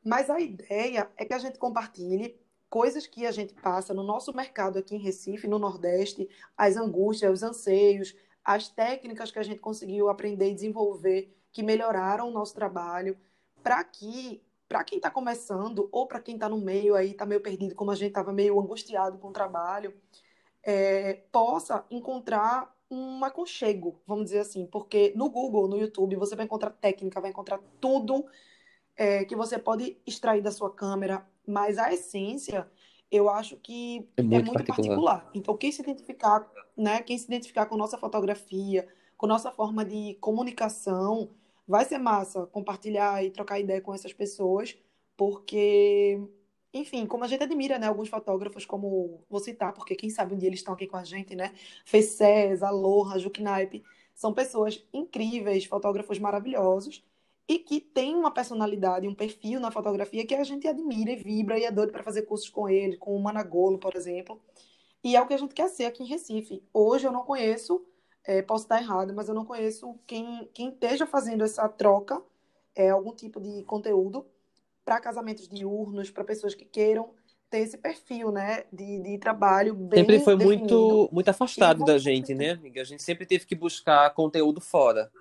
[0.04, 4.32] Mas a ideia é que a gente compartilhe coisas que a gente passa no nosso
[4.32, 9.60] mercado aqui em Recife, no Nordeste, as angústias, os anseios, as técnicas que a gente
[9.60, 13.18] conseguiu aprender e desenvolver que melhoraram o nosso trabalho,
[13.64, 17.40] para que, para quem está começando, ou para quem está no meio aí, está meio
[17.40, 19.94] perdido, como a gente estava meio angustiado com o trabalho,
[20.62, 26.44] é, possa encontrar um aconchego, vamos dizer assim, porque no Google, no YouTube, você vai
[26.44, 28.26] encontrar técnica, vai encontrar tudo
[28.98, 32.70] é, que você pode extrair da sua câmera, mas a essência,
[33.10, 34.76] eu acho que é muito, é muito particular.
[34.76, 35.32] particular.
[35.34, 40.16] Então, quem se identificar, né, quem se identificar com nossa fotografia, com nossa forma de
[40.20, 41.30] comunicação,
[41.68, 44.78] vai ser massa compartilhar e trocar ideia com essas pessoas,
[45.18, 46.20] porque,
[46.74, 50.38] enfim, como a gente admira, né, alguns fotógrafos, como vou citar, porque quem sabe um
[50.38, 51.54] dia eles estão aqui com a gente, né?
[51.86, 57.04] Fecés, Aloha, Juquinaipe, são pessoas incríveis, fotógrafos maravilhosos
[57.48, 61.60] e que têm uma personalidade, um perfil na fotografia que a gente admira e vibra
[61.60, 64.42] e é doido para fazer cursos com ele, com o Managolo, por exemplo.
[65.04, 66.64] E é o que a gente quer ser aqui em Recife.
[66.74, 67.86] Hoje eu não conheço
[68.26, 72.22] é, posso estar errado, mas eu não conheço quem, quem esteja fazendo essa troca
[72.76, 74.26] é, algum tipo de conteúdo
[74.84, 77.12] para casamentos diurnos, para pessoas que queiram
[77.50, 80.60] ter esse perfil, né, de, de trabalho bem Sempre foi definido.
[80.60, 82.82] muito, muito afastado E da gente, né, amiga?
[82.82, 85.12] A gente sempre teve que buscar conteúdo fora.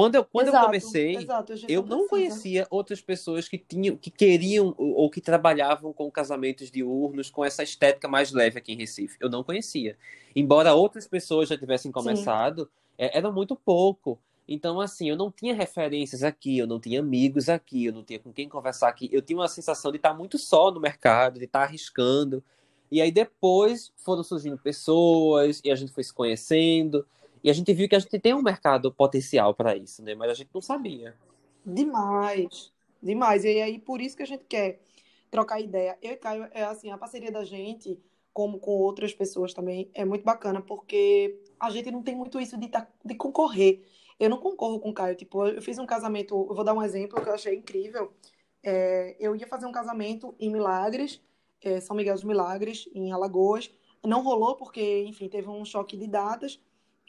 [0.00, 3.98] Quando eu, quando eu Exato, comecei, exato, gente eu não conhecia outras pessoas que tinham,
[3.98, 8.72] que queriam ou ou que trabalhavam com casamentos diurnos, com essa estética mais leve aqui
[8.72, 9.18] em Recife.
[9.20, 9.98] Eu não conhecia.
[10.34, 14.18] Embora outras pessoas já tivessem começado, é, era muito pouco.
[14.48, 18.18] Então, assim, eu não tinha referências aqui, eu não tinha amigos aqui, eu não tinha
[18.18, 19.10] com quem conversar aqui.
[19.12, 22.42] Eu tinha uma sensação de estar muito só no mercado, de estar arriscando.
[22.90, 27.06] E aí depois foram surgindo pessoas e a gente foi se conhecendo.
[27.42, 30.14] E a gente viu que a gente tem um mercado potencial para isso, né?
[30.14, 31.16] Mas a gente não sabia.
[31.64, 32.72] Demais,
[33.02, 33.44] demais.
[33.44, 34.80] E aí, por isso que a gente quer
[35.30, 35.96] trocar ideia.
[36.02, 37.98] Eu e Caio, é assim, a parceria da gente,
[38.32, 42.58] como com outras pessoas também, é muito bacana, porque a gente não tem muito isso
[42.58, 43.86] de, tá, de concorrer.
[44.18, 45.16] Eu não concorro com o Caio.
[45.16, 48.12] Tipo, eu fiz um casamento, eu vou dar um exemplo que eu achei incrível.
[48.62, 51.22] É, eu ia fazer um casamento em Milagres,
[51.62, 53.70] é, São Miguel dos Milagres, em Alagoas.
[54.04, 56.60] Não rolou porque, enfim, teve um choque de datas.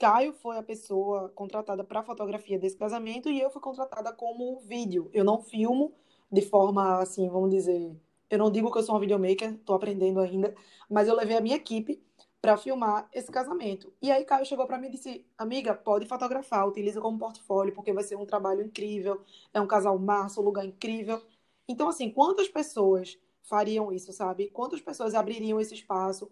[0.02, 5.12] Caio foi a pessoa contratada para fotografia desse casamento e eu fui contratada como vídeo.
[5.14, 5.94] Eu não filmo
[6.32, 7.96] de forma assim, vamos dizer.
[8.28, 10.56] Eu não digo que eu sou uma videomaker, estou aprendendo ainda,
[10.90, 12.02] mas eu levei a minha equipe
[12.42, 13.94] para filmar esse casamento.
[14.02, 17.94] E aí Caio chegou para mim e disse: Amiga, pode fotografar, utiliza como portfólio, porque
[17.94, 19.22] vai ser um trabalho incrível,
[19.54, 21.22] é um casal massa, um lugar incrível.
[21.68, 24.50] Então, assim, quantas pessoas fariam isso, sabe?
[24.50, 26.28] Quantas pessoas abririam esse espaço?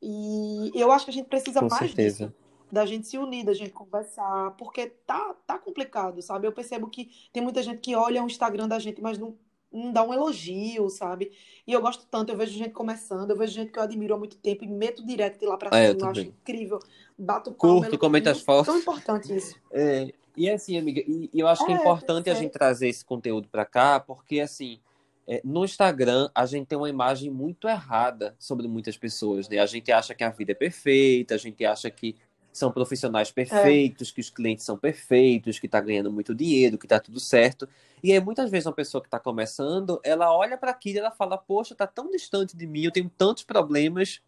[0.00, 2.28] E eu acho que a gente precisa Com mais certeza.
[2.28, 6.46] disso da gente se unir, da gente conversar, porque tá, tá complicado, sabe?
[6.46, 9.36] Eu percebo que tem muita gente que olha o Instagram da gente, mas não,
[9.72, 11.32] não dá um elogio, sabe?
[11.66, 14.18] E eu gosto tanto, eu vejo gente começando, eu vejo gente que eu admiro há
[14.18, 16.78] muito tempo e meto direct lá pra Ah, eu cima, eu acho incrível,
[17.18, 18.72] bato Curto, é comenta as fotos.
[18.72, 19.56] tão importante isso.
[19.72, 22.34] É, e assim, amiga, e, e eu acho que é É, importante a é.
[22.34, 24.80] gente trazer esse conteúdo para cá, porque assim,
[25.26, 29.58] é, no Instagram a gente tem uma imagem muito errada sobre muitas pessoas, né?
[29.58, 32.16] A gente acha que a vida é perfeita, a gente acha que
[32.52, 36.98] são profissionais perfeitos, que os clientes são perfeitos, que tá ganhando muito dinheiro, que tá
[36.98, 37.68] tudo certo.
[38.02, 41.10] E aí muitas vezes uma pessoa que está começando, ela olha para aquilo e ela
[41.10, 44.20] fala: "Poxa, tá tão distante de mim, eu tenho tantos problemas",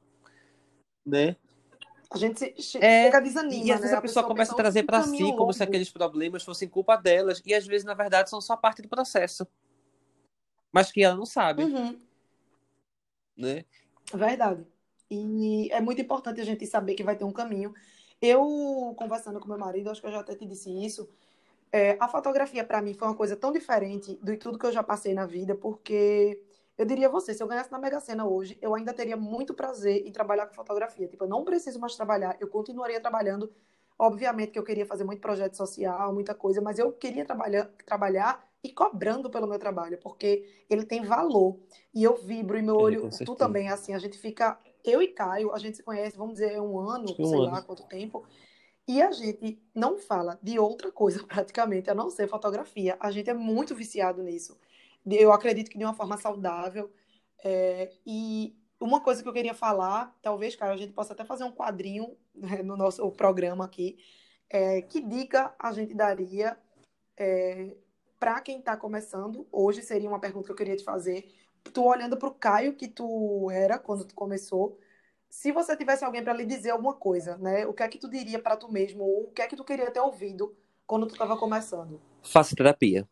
[1.04, 1.36] né?
[2.10, 3.98] A gente se, che- É, desanima, E às vezes né?
[3.98, 6.68] a pessoa começa a trazer "Oh, que para si como se longo." aqueles problemas fossem
[6.68, 9.46] culpa delas, e às vezes, na verdade, são só parte do processo.
[10.70, 11.98] Mas que ela não sabe, Uhum.
[13.36, 13.64] né?
[14.14, 14.64] Verdade.
[15.10, 17.74] E é muito importante a gente saber que vai ter um caminho.
[18.22, 21.08] Eu, conversando com meu marido, acho que eu já até te disse isso,
[21.72, 24.82] é, a fotografia para mim foi uma coisa tão diferente de tudo que eu já
[24.82, 26.40] passei na vida, porque
[26.78, 29.54] eu diria a você, se eu ganhasse na Mega Sena hoje, eu ainda teria muito
[29.54, 31.08] prazer em trabalhar com fotografia.
[31.08, 33.52] Tipo, eu não preciso mais trabalhar, eu continuaria trabalhando.
[33.98, 38.44] Obviamente que eu queria fazer muito projeto social, muita coisa, mas eu queria trabalhar, trabalhar
[38.62, 41.60] e cobrando pelo meu trabalho, porque ele tem valor.
[41.94, 44.58] E eu vibro e meu É, olho, com tu também, assim, a gente fica.
[44.84, 47.50] Eu e Caio, a gente se conhece, vamos dizer, um ano, um sei ano.
[47.50, 48.26] lá quanto tempo.
[48.86, 52.96] E a gente não fala de outra coisa, praticamente, a não ser fotografia.
[53.00, 54.58] A gente é muito viciado nisso.
[55.06, 56.90] Eu acredito que de uma forma saudável.
[57.44, 61.44] É, e uma coisa que eu queria falar, talvez, Caio, a gente possa até fazer
[61.44, 63.96] um quadrinho né, no nosso programa aqui.
[64.50, 66.58] É, que dica a gente daria
[68.18, 69.46] para quem está começando?
[69.50, 71.32] Hoje seria uma pergunta que eu queria te fazer.
[71.72, 74.78] Tu olhando para o Caio que tu era quando tu começou,
[75.28, 77.66] se você tivesse alguém para lhe dizer alguma coisa, né?
[77.66, 79.02] O que é que tu diria para tu mesmo?
[79.02, 80.54] Ou o que é que tu queria ter ouvido
[80.86, 82.00] quando tu estava começando?
[82.22, 83.08] Faça terapia.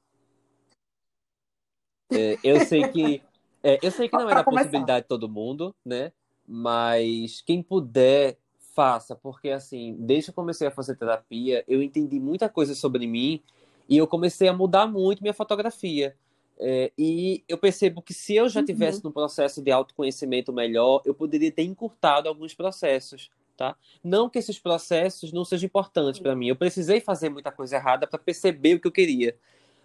[2.13, 3.23] É, eu sei que
[3.63, 4.65] é, eu sei que não é da começar.
[4.65, 6.13] possibilidade de todo mundo, né?
[6.47, 8.37] Mas quem puder,
[8.75, 13.07] faça, porque assim, desde que eu comecei a fazer terapia, eu entendi muita coisa sobre
[13.07, 13.41] mim
[13.89, 16.17] e eu comecei a mudar muito minha fotografia.
[16.59, 18.67] É, e eu percebo que se eu já Uhum.
[18.67, 23.75] tivesse num processo de autoconhecimento melhor, eu poderia ter encurtado alguns processos, tá?
[24.05, 26.49] Não que esses processos não sejam importantes para mim.
[26.49, 29.37] Eu precisei fazer muita coisa errada para perceber o que eu queria.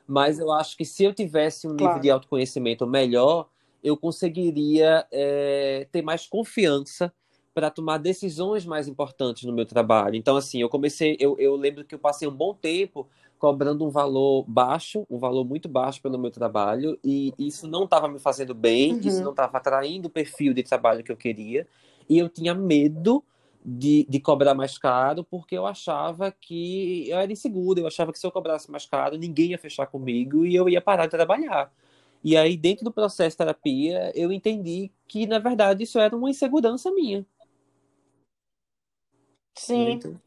[0.07, 2.01] Mas eu acho que se eu tivesse um nível Claro.
[2.01, 3.49] de autoconhecimento melhor,
[3.85, 7.13] eu conseguiria é, ter mais confiança
[7.53, 10.15] para tomar decisões mais importantes no meu trabalho.
[10.15, 13.89] Então, assim, eu comecei, eu, eu lembro que eu passei um bom tempo cobrando um
[13.89, 18.55] valor baixo, um valor muito baixo pelo meu trabalho, e isso não estava me fazendo
[18.55, 18.99] bem, Uhum.
[19.03, 21.67] isso não estava atraindo o perfil de trabalho que eu queria,
[22.09, 23.23] e eu tinha medo
[23.63, 28.17] de, de cobrar mais caro, porque eu achava que eu era inseguro, eu achava que
[28.17, 31.71] se eu cobrasse mais caro, ninguém ia fechar comigo e eu ia parar de trabalhar.
[32.25, 36.29] E aí, dentro do processo de terapia, eu entendi que, na verdade, isso era uma
[36.31, 37.25] insegurança minha.
[39.55, 39.89] Sim.
[39.91, 40.21] Então,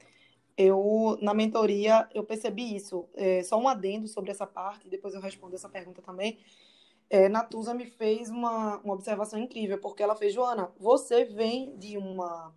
[0.56, 3.08] Eu, na mentoria, eu percebi isso.
[3.14, 6.38] É, só um adendo sobre essa parte, depois eu respondo essa pergunta também.
[7.10, 11.98] É, Natuza me fez uma, uma observação incrível, porque ela fez, Joana, você vem de
[11.98, 12.54] uma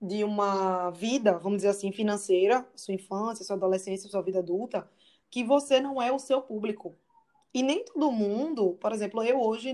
[0.00, 4.88] de uma vida, vamos dizer assim, financeira, sua infância, sua adolescência, sua vida adulta,
[5.30, 6.96] que você não é o seu público.
[7.54, 9.72] E nem todo mundo, por exemplo, eu hoje,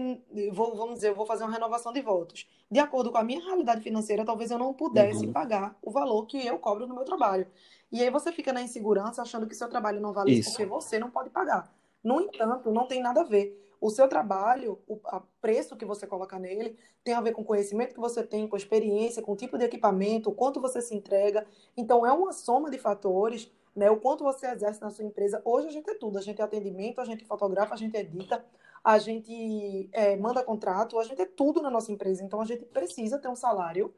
[0.53, 2.47] vou, vamos dizer, eu vou fazer uma renovação de votos.
[2.71, 5.33] De acordo com a minha realidade financeira, talvez eu não pudesse uhum.
[5.33, 7.47] pagar o valor que eu cobro no meu trabalho.
[7.91, 10.99] E aí você fica na insegurança achando que seu trabalho não vale isso porque você
[10.99, 11.75] não pode pagar.
[12.05, 13.59] No entanto, não tem nada a ver.
[13.81, 15.01] O seu trabalho, o
[15.41, 18.57] preço que você coloca nele, tem a ver com o conhecimento que você tem, com
[18.57, 21.47] a experiência, com o tipo de equipamento, o quanto você se entrega.
[21.75, 23.51] Então, é uma soma de fatores
[23.81, 23.91] né?
[23.91, 25.41] O quanto você exerce na sua empresa.
[25.43, 28.45] Hoje a gente é tudo, a gente é atendimento, a gente fotografa, a gente edita,
[28.85, 32.23] a gente é, manda contrato, a gente é tudo na nossa empresa.
[32.23, 33.95] Então a gente precisa ter um salário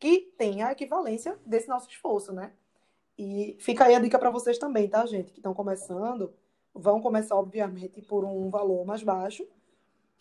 [0.00, 2.52] que tenha a equivalência desse nosso esforço, né?
[3.16, 5.30] E fica aí a dica para vocês também, tá, gente?
[5.30, 6.34] Que estão começando,
[6.74, 9.46] vão começar, obviamente, por um valor mais baixo,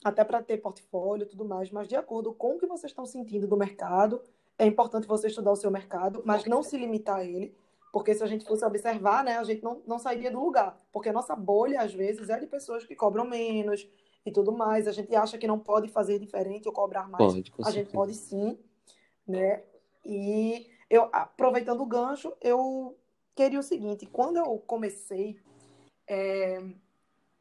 [0.03, 3.07] até para ter portfólio e tudo mais, mas de acordo com o que vocês estão
[3.07, 4.21] sentindo do mercado,
[4.55, 7.55] é importante você estudar o seu mercado, mas não se limitar a ele.
[7.91, 10.77] Porque se a gente fosse observar, né, a gente não, não sairia do lugar.
[10.91, 13.87] Porque a nossa bolha, às vezes, é de pessoas que cobram menos
[14.25, 14.87] e tudo mais.
[14.87, 17.33] A gente acha que não pode fazer diferente ou cobrar mais.
[17.33, 18.57] Pode, a gente pode sim,
[19.27, 19.63] né?
[20.05, 22.95] E eu, aproveitando o gancho, eu
[23.35, 25.39] queria o seguinte: quando eu comecei,
[26.07, 26.61] é,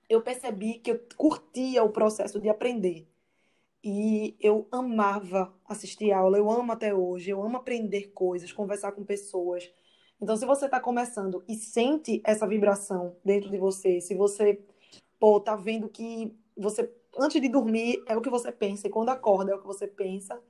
[0.08, 3.06] eu percebi que eu curtia o processo de aprender.
[3.82, 9.04] E eu amava assistir aula, eu amo até hoje, eu amo aprender coisas, conversar com
[9.04, 9.70] pessoas.
[10.20, 14.60] Então, se você está começando e sente essa vibração dentro de você, se você,
[15.18, 19.10] pô, tá vendo que você, antes de dormir, é o que você pensa, e quando
[19.10, 20.40] acorda é o que você pensa,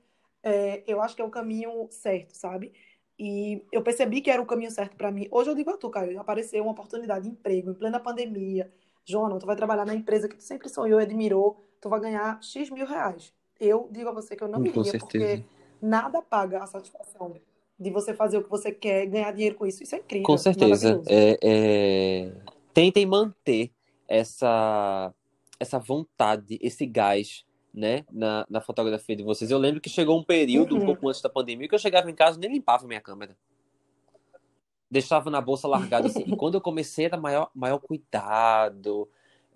[0.41, 2.73] é, eu acho que é o caminho certo, sabe?
[3.17, 5.27] E eu percebi que era o caminho certo para mim.
[5.29, 8.71] Hoje eu digo a tu, Caio, apareceu uma oportunidade de emprego em plena pandemia.
[9.05, 12.41] Joana, tu vai trabalhar na empresa que tu sempre sonhou e admirou, tu vai ganhar
[12.41, 13.33] X mil reais.
[13.59, 15.43] Eu digo a você que eu não iria, porque
[15.81, 17.35] nada paga a satisfação
[17.79, 19.81] de você fazer o que você quer, ganhar dinheiro com isso.
[19.81, 20.25] Isso é incrível.
[20.25, 21.01] Com certeza.
[21.07, 22.31] É, é...
[22.73, 23.71] Tentem manter
[24.07, 25.13] essa,
[25.59, 29.49] essa vontade, esse gás, né, na, na fotografia de vocês.
[29.49, 30.81] Eu lembro que chegou um período, uhum.
[30.81, 33.37] um pouco antes da pandemia, que eu chegava em casa e nem limpava minha câmera.
[34.91, 36.23] Deixava na bolsa largada assim.
[36.25, 39.07] e quando eu comecei era maior, maior cuidado,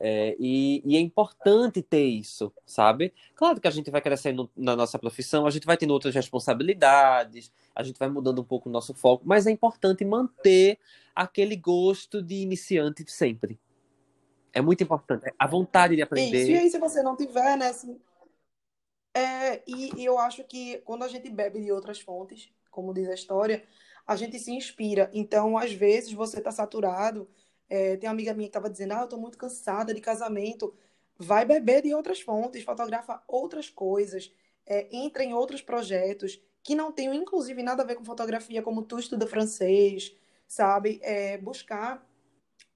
[0.06, 3.14] é, e, e, é importante ter isso, sabe?
[3.36, 7.50] Claro que a gente vai crescendo na nossa profissão, a gente vai tendo outras responsabilidades,
[7.74, 10.78] a gente vai mudando um pouco o nosso foco, mas é importante manter
[11.16, 13.58] aquele gosto de iniciante sempre.
[14.52, 15.34] É muito importante.
[15.40, 16.42] A vontade de aprender.
[16.42, 17.70] Isso, e aí se você não tiver, né?
[17.70, 17.98] Assim,
[19.14, 23.08] é, e, e eu acho que quando a gente bebe de outras fontes, como diz
[23.08, 23.64] a história,
[24.06, 25.10] a gente se inspira.
[25.14, 27.26] Então, às vezes, você está saturado
[27.70, 30.74] é, tem uma amiga minha que estava dizendo, ah, eu estou muito cansada de casamento.
[31.18, 34.32] Vai beber de outras fontes, fotografa outras coisas,
[34.66, 38.84] é, entra em outros projetos que não tenham, inclusive, nada a ver com fotografia, como
[38.84, 40.16] tu estuda francês,
[40.48, 41.00] sabe?
[41.04, 42.08] É, buscar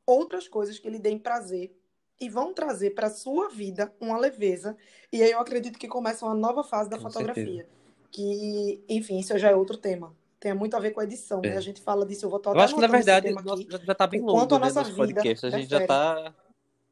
[0.05, 1.75] outras coisas que lhe deem prazer
[2.19, 4.75] e vão trazer para sua vida uma leveza.
[5.11, 7.45] E aí eu acredito que começa uma nova fase da com fotografia.
[7.45, 7.77] Certeza.
[8.11, 10.15] Que, enfim, isso já é outro tema
[10.47, 11.49] tem muito a ver com a edição, né?
[11.49, 11.51] é.
[11.51, 11.57] né?
[11.57, 12.57] A gente fala disso, eu vou tocar.
[12.57, 13.33] Eu acho que, na verdade,
[13.69, 15.45] já, já tá bem longo, Quanto a né, nossa vida podcast.
[15.45, 16.33] A gente já tá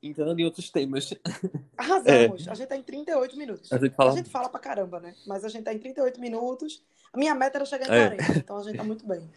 [0.04, 1.14] entrando em outros temas.
[1.78, 2.48] Arrasamos.
[2.48, 2.52] É.
[2.52, 3.72] A gente tá em 38 minutos.
[3.72, 4.12] A gente, fala...
[4.12, 5.16] a gente fala pra caramba, né?
[5.26, 6.84] Mas a gente tá em 38 minutos.
[7.14, 8.38] A minha meta era chegar em 40, é.
[8.38, 9.30] então a gente tá muito bem.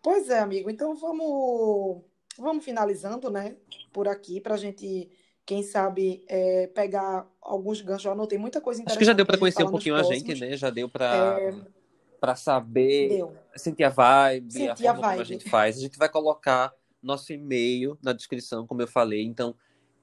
[0.00, 0.70] Pois é, amigo.
[0.70, 2.02] Então vamos,
[2.38, 3.56] vamos finalizando, né?
[3.92, 5.10] Por aqui, pra gente
[5.44, 8.04] quem sabe é, pegar alguns ganchos.
[8.04, 8.92] Eu anotei muita coisa interessante.
[8.92, 10.56] Acho que já deu para conhecer um pouquinho a gente, né?
[10.56, 11.77] Já deu para é...
[12.20, 13.36] para saber, deu.
[13.56, 15.10] sentir a vibe, sentir a forma a vibe.
[15.10, 15.76] como a gente faz.
[15.76, 19.22] A gente vai colocar nosso e-mail na descrição, como eu falei.
[19.22, 19.54] Então,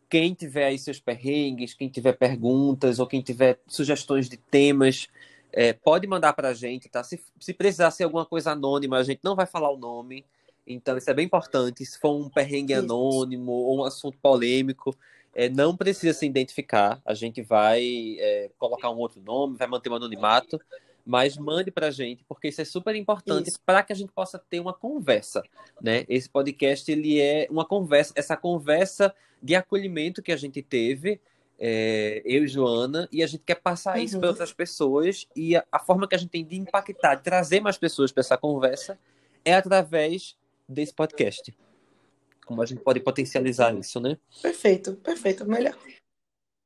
[0.09, 5.07] quem tiver aí seus perrengues, quem tiver perguntas ou quem tiver sugestões de temas,
[5.51, 7.03] é, pode mandar para a gente, tá?
[7.03, 10.26] Se, se precisar ser alguma coisa anônima, a gente não vai falar o nome.
[10.66, 11.86] Então, isso é bem importante.
[11.86, 12.82] Se for um perrengue isso.
[12.82, 14.95] anônimo ou um assunto polêmico,
[15.34, 17.01] é, não precisa se identificar.
[17.05, 20.59] A gente vai é, colocar um outro nome, vai manter o anonimato,
[21.06, 24.39] mas mande para a gente, porque isso é super importante para que a gente possa
[24.39, 25.43] ter uma conversa.
[25.82, 26.06] Né?
[26.10, 31.20] Esse podcast ele é uma conversa, essa conversa de acolhimento que a gente teve.
[31.58, 34.20] É, eu e Joana, e a gente quer passar isso uhum.
[34.20, 37.62] para outras pessoas, e a, a forma que a gente tem de impactar, de trazer
[37.62, 38.99] mais pessoas para essa conversa,
[39.45, 40.36] é através
[40.68, 41.56] desse podcast
[42.45, 44.18] como a gente pode potencializar isso, né?
[44.41, 45.45] Perfeito, perfeito.
[45.45, 45.76] Melhor,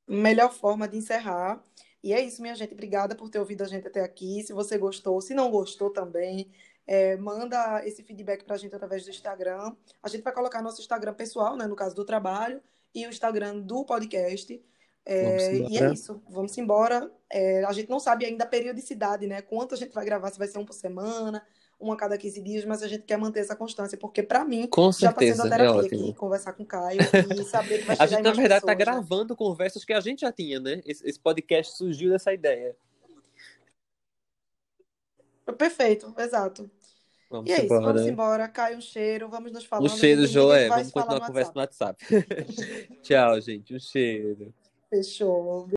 [0.08, 1.64] melhor forma de encerrar.
[2.04, 2.74] E é isso, minha gente.
[2.74, 4.44] Obrigada por ter ouvido a gente até aqui.
[4.44, 6.52] Se você gostou, se não gostou também,
[6.88, 9.76] é, manda esse feedback para a gente através do Instagram.
[10.02, 12.62] A gente vai colocar nosso Instagram pessoal, né, no caso do trabalho,
[12.96, 14.62] e o Instagram do podcast.
[15.06, 17.12] É, e é isso, vamos embora.
[17.32, 19.42] É, a gente não sabe ainda a periodicidade, né?
[19.42, 21.46] Quanto a gente vai gravar, se vai ser um por semana,
[21.80, 24.68] uma a cada 15 dias, mas a gente quer manter essa constância, porque para mim
[24.68, 27.00] com já está sendo a terapia é aqui, conversar com o Caio
[27.40, 29.38] e saber que vai chegar A gente, na verdade, está gravando né?
[29.38, 30.82] conversas que a gente já tinha, né?
[30.86, 32.76] Esse, esse podcast surgiu dessa ideia.
[35.58, 36.70] Perfeito, exato.
[37.30, 37.82] Vamos e é embora.
[37.82, 38.48] isso, vamos embora.
[38.48, 39.86] Cai um cheiro, vamos nos falando.
[39.86, 40.68] Um cheiro, Joé.
[40.68, 42.06] Vamos continuar a conversa no WhatsApp.
[43.04, 43.76] Tchau, gente.
[43.76, 44.54] Um cheiro.
[44.90, 45.68] Fechou.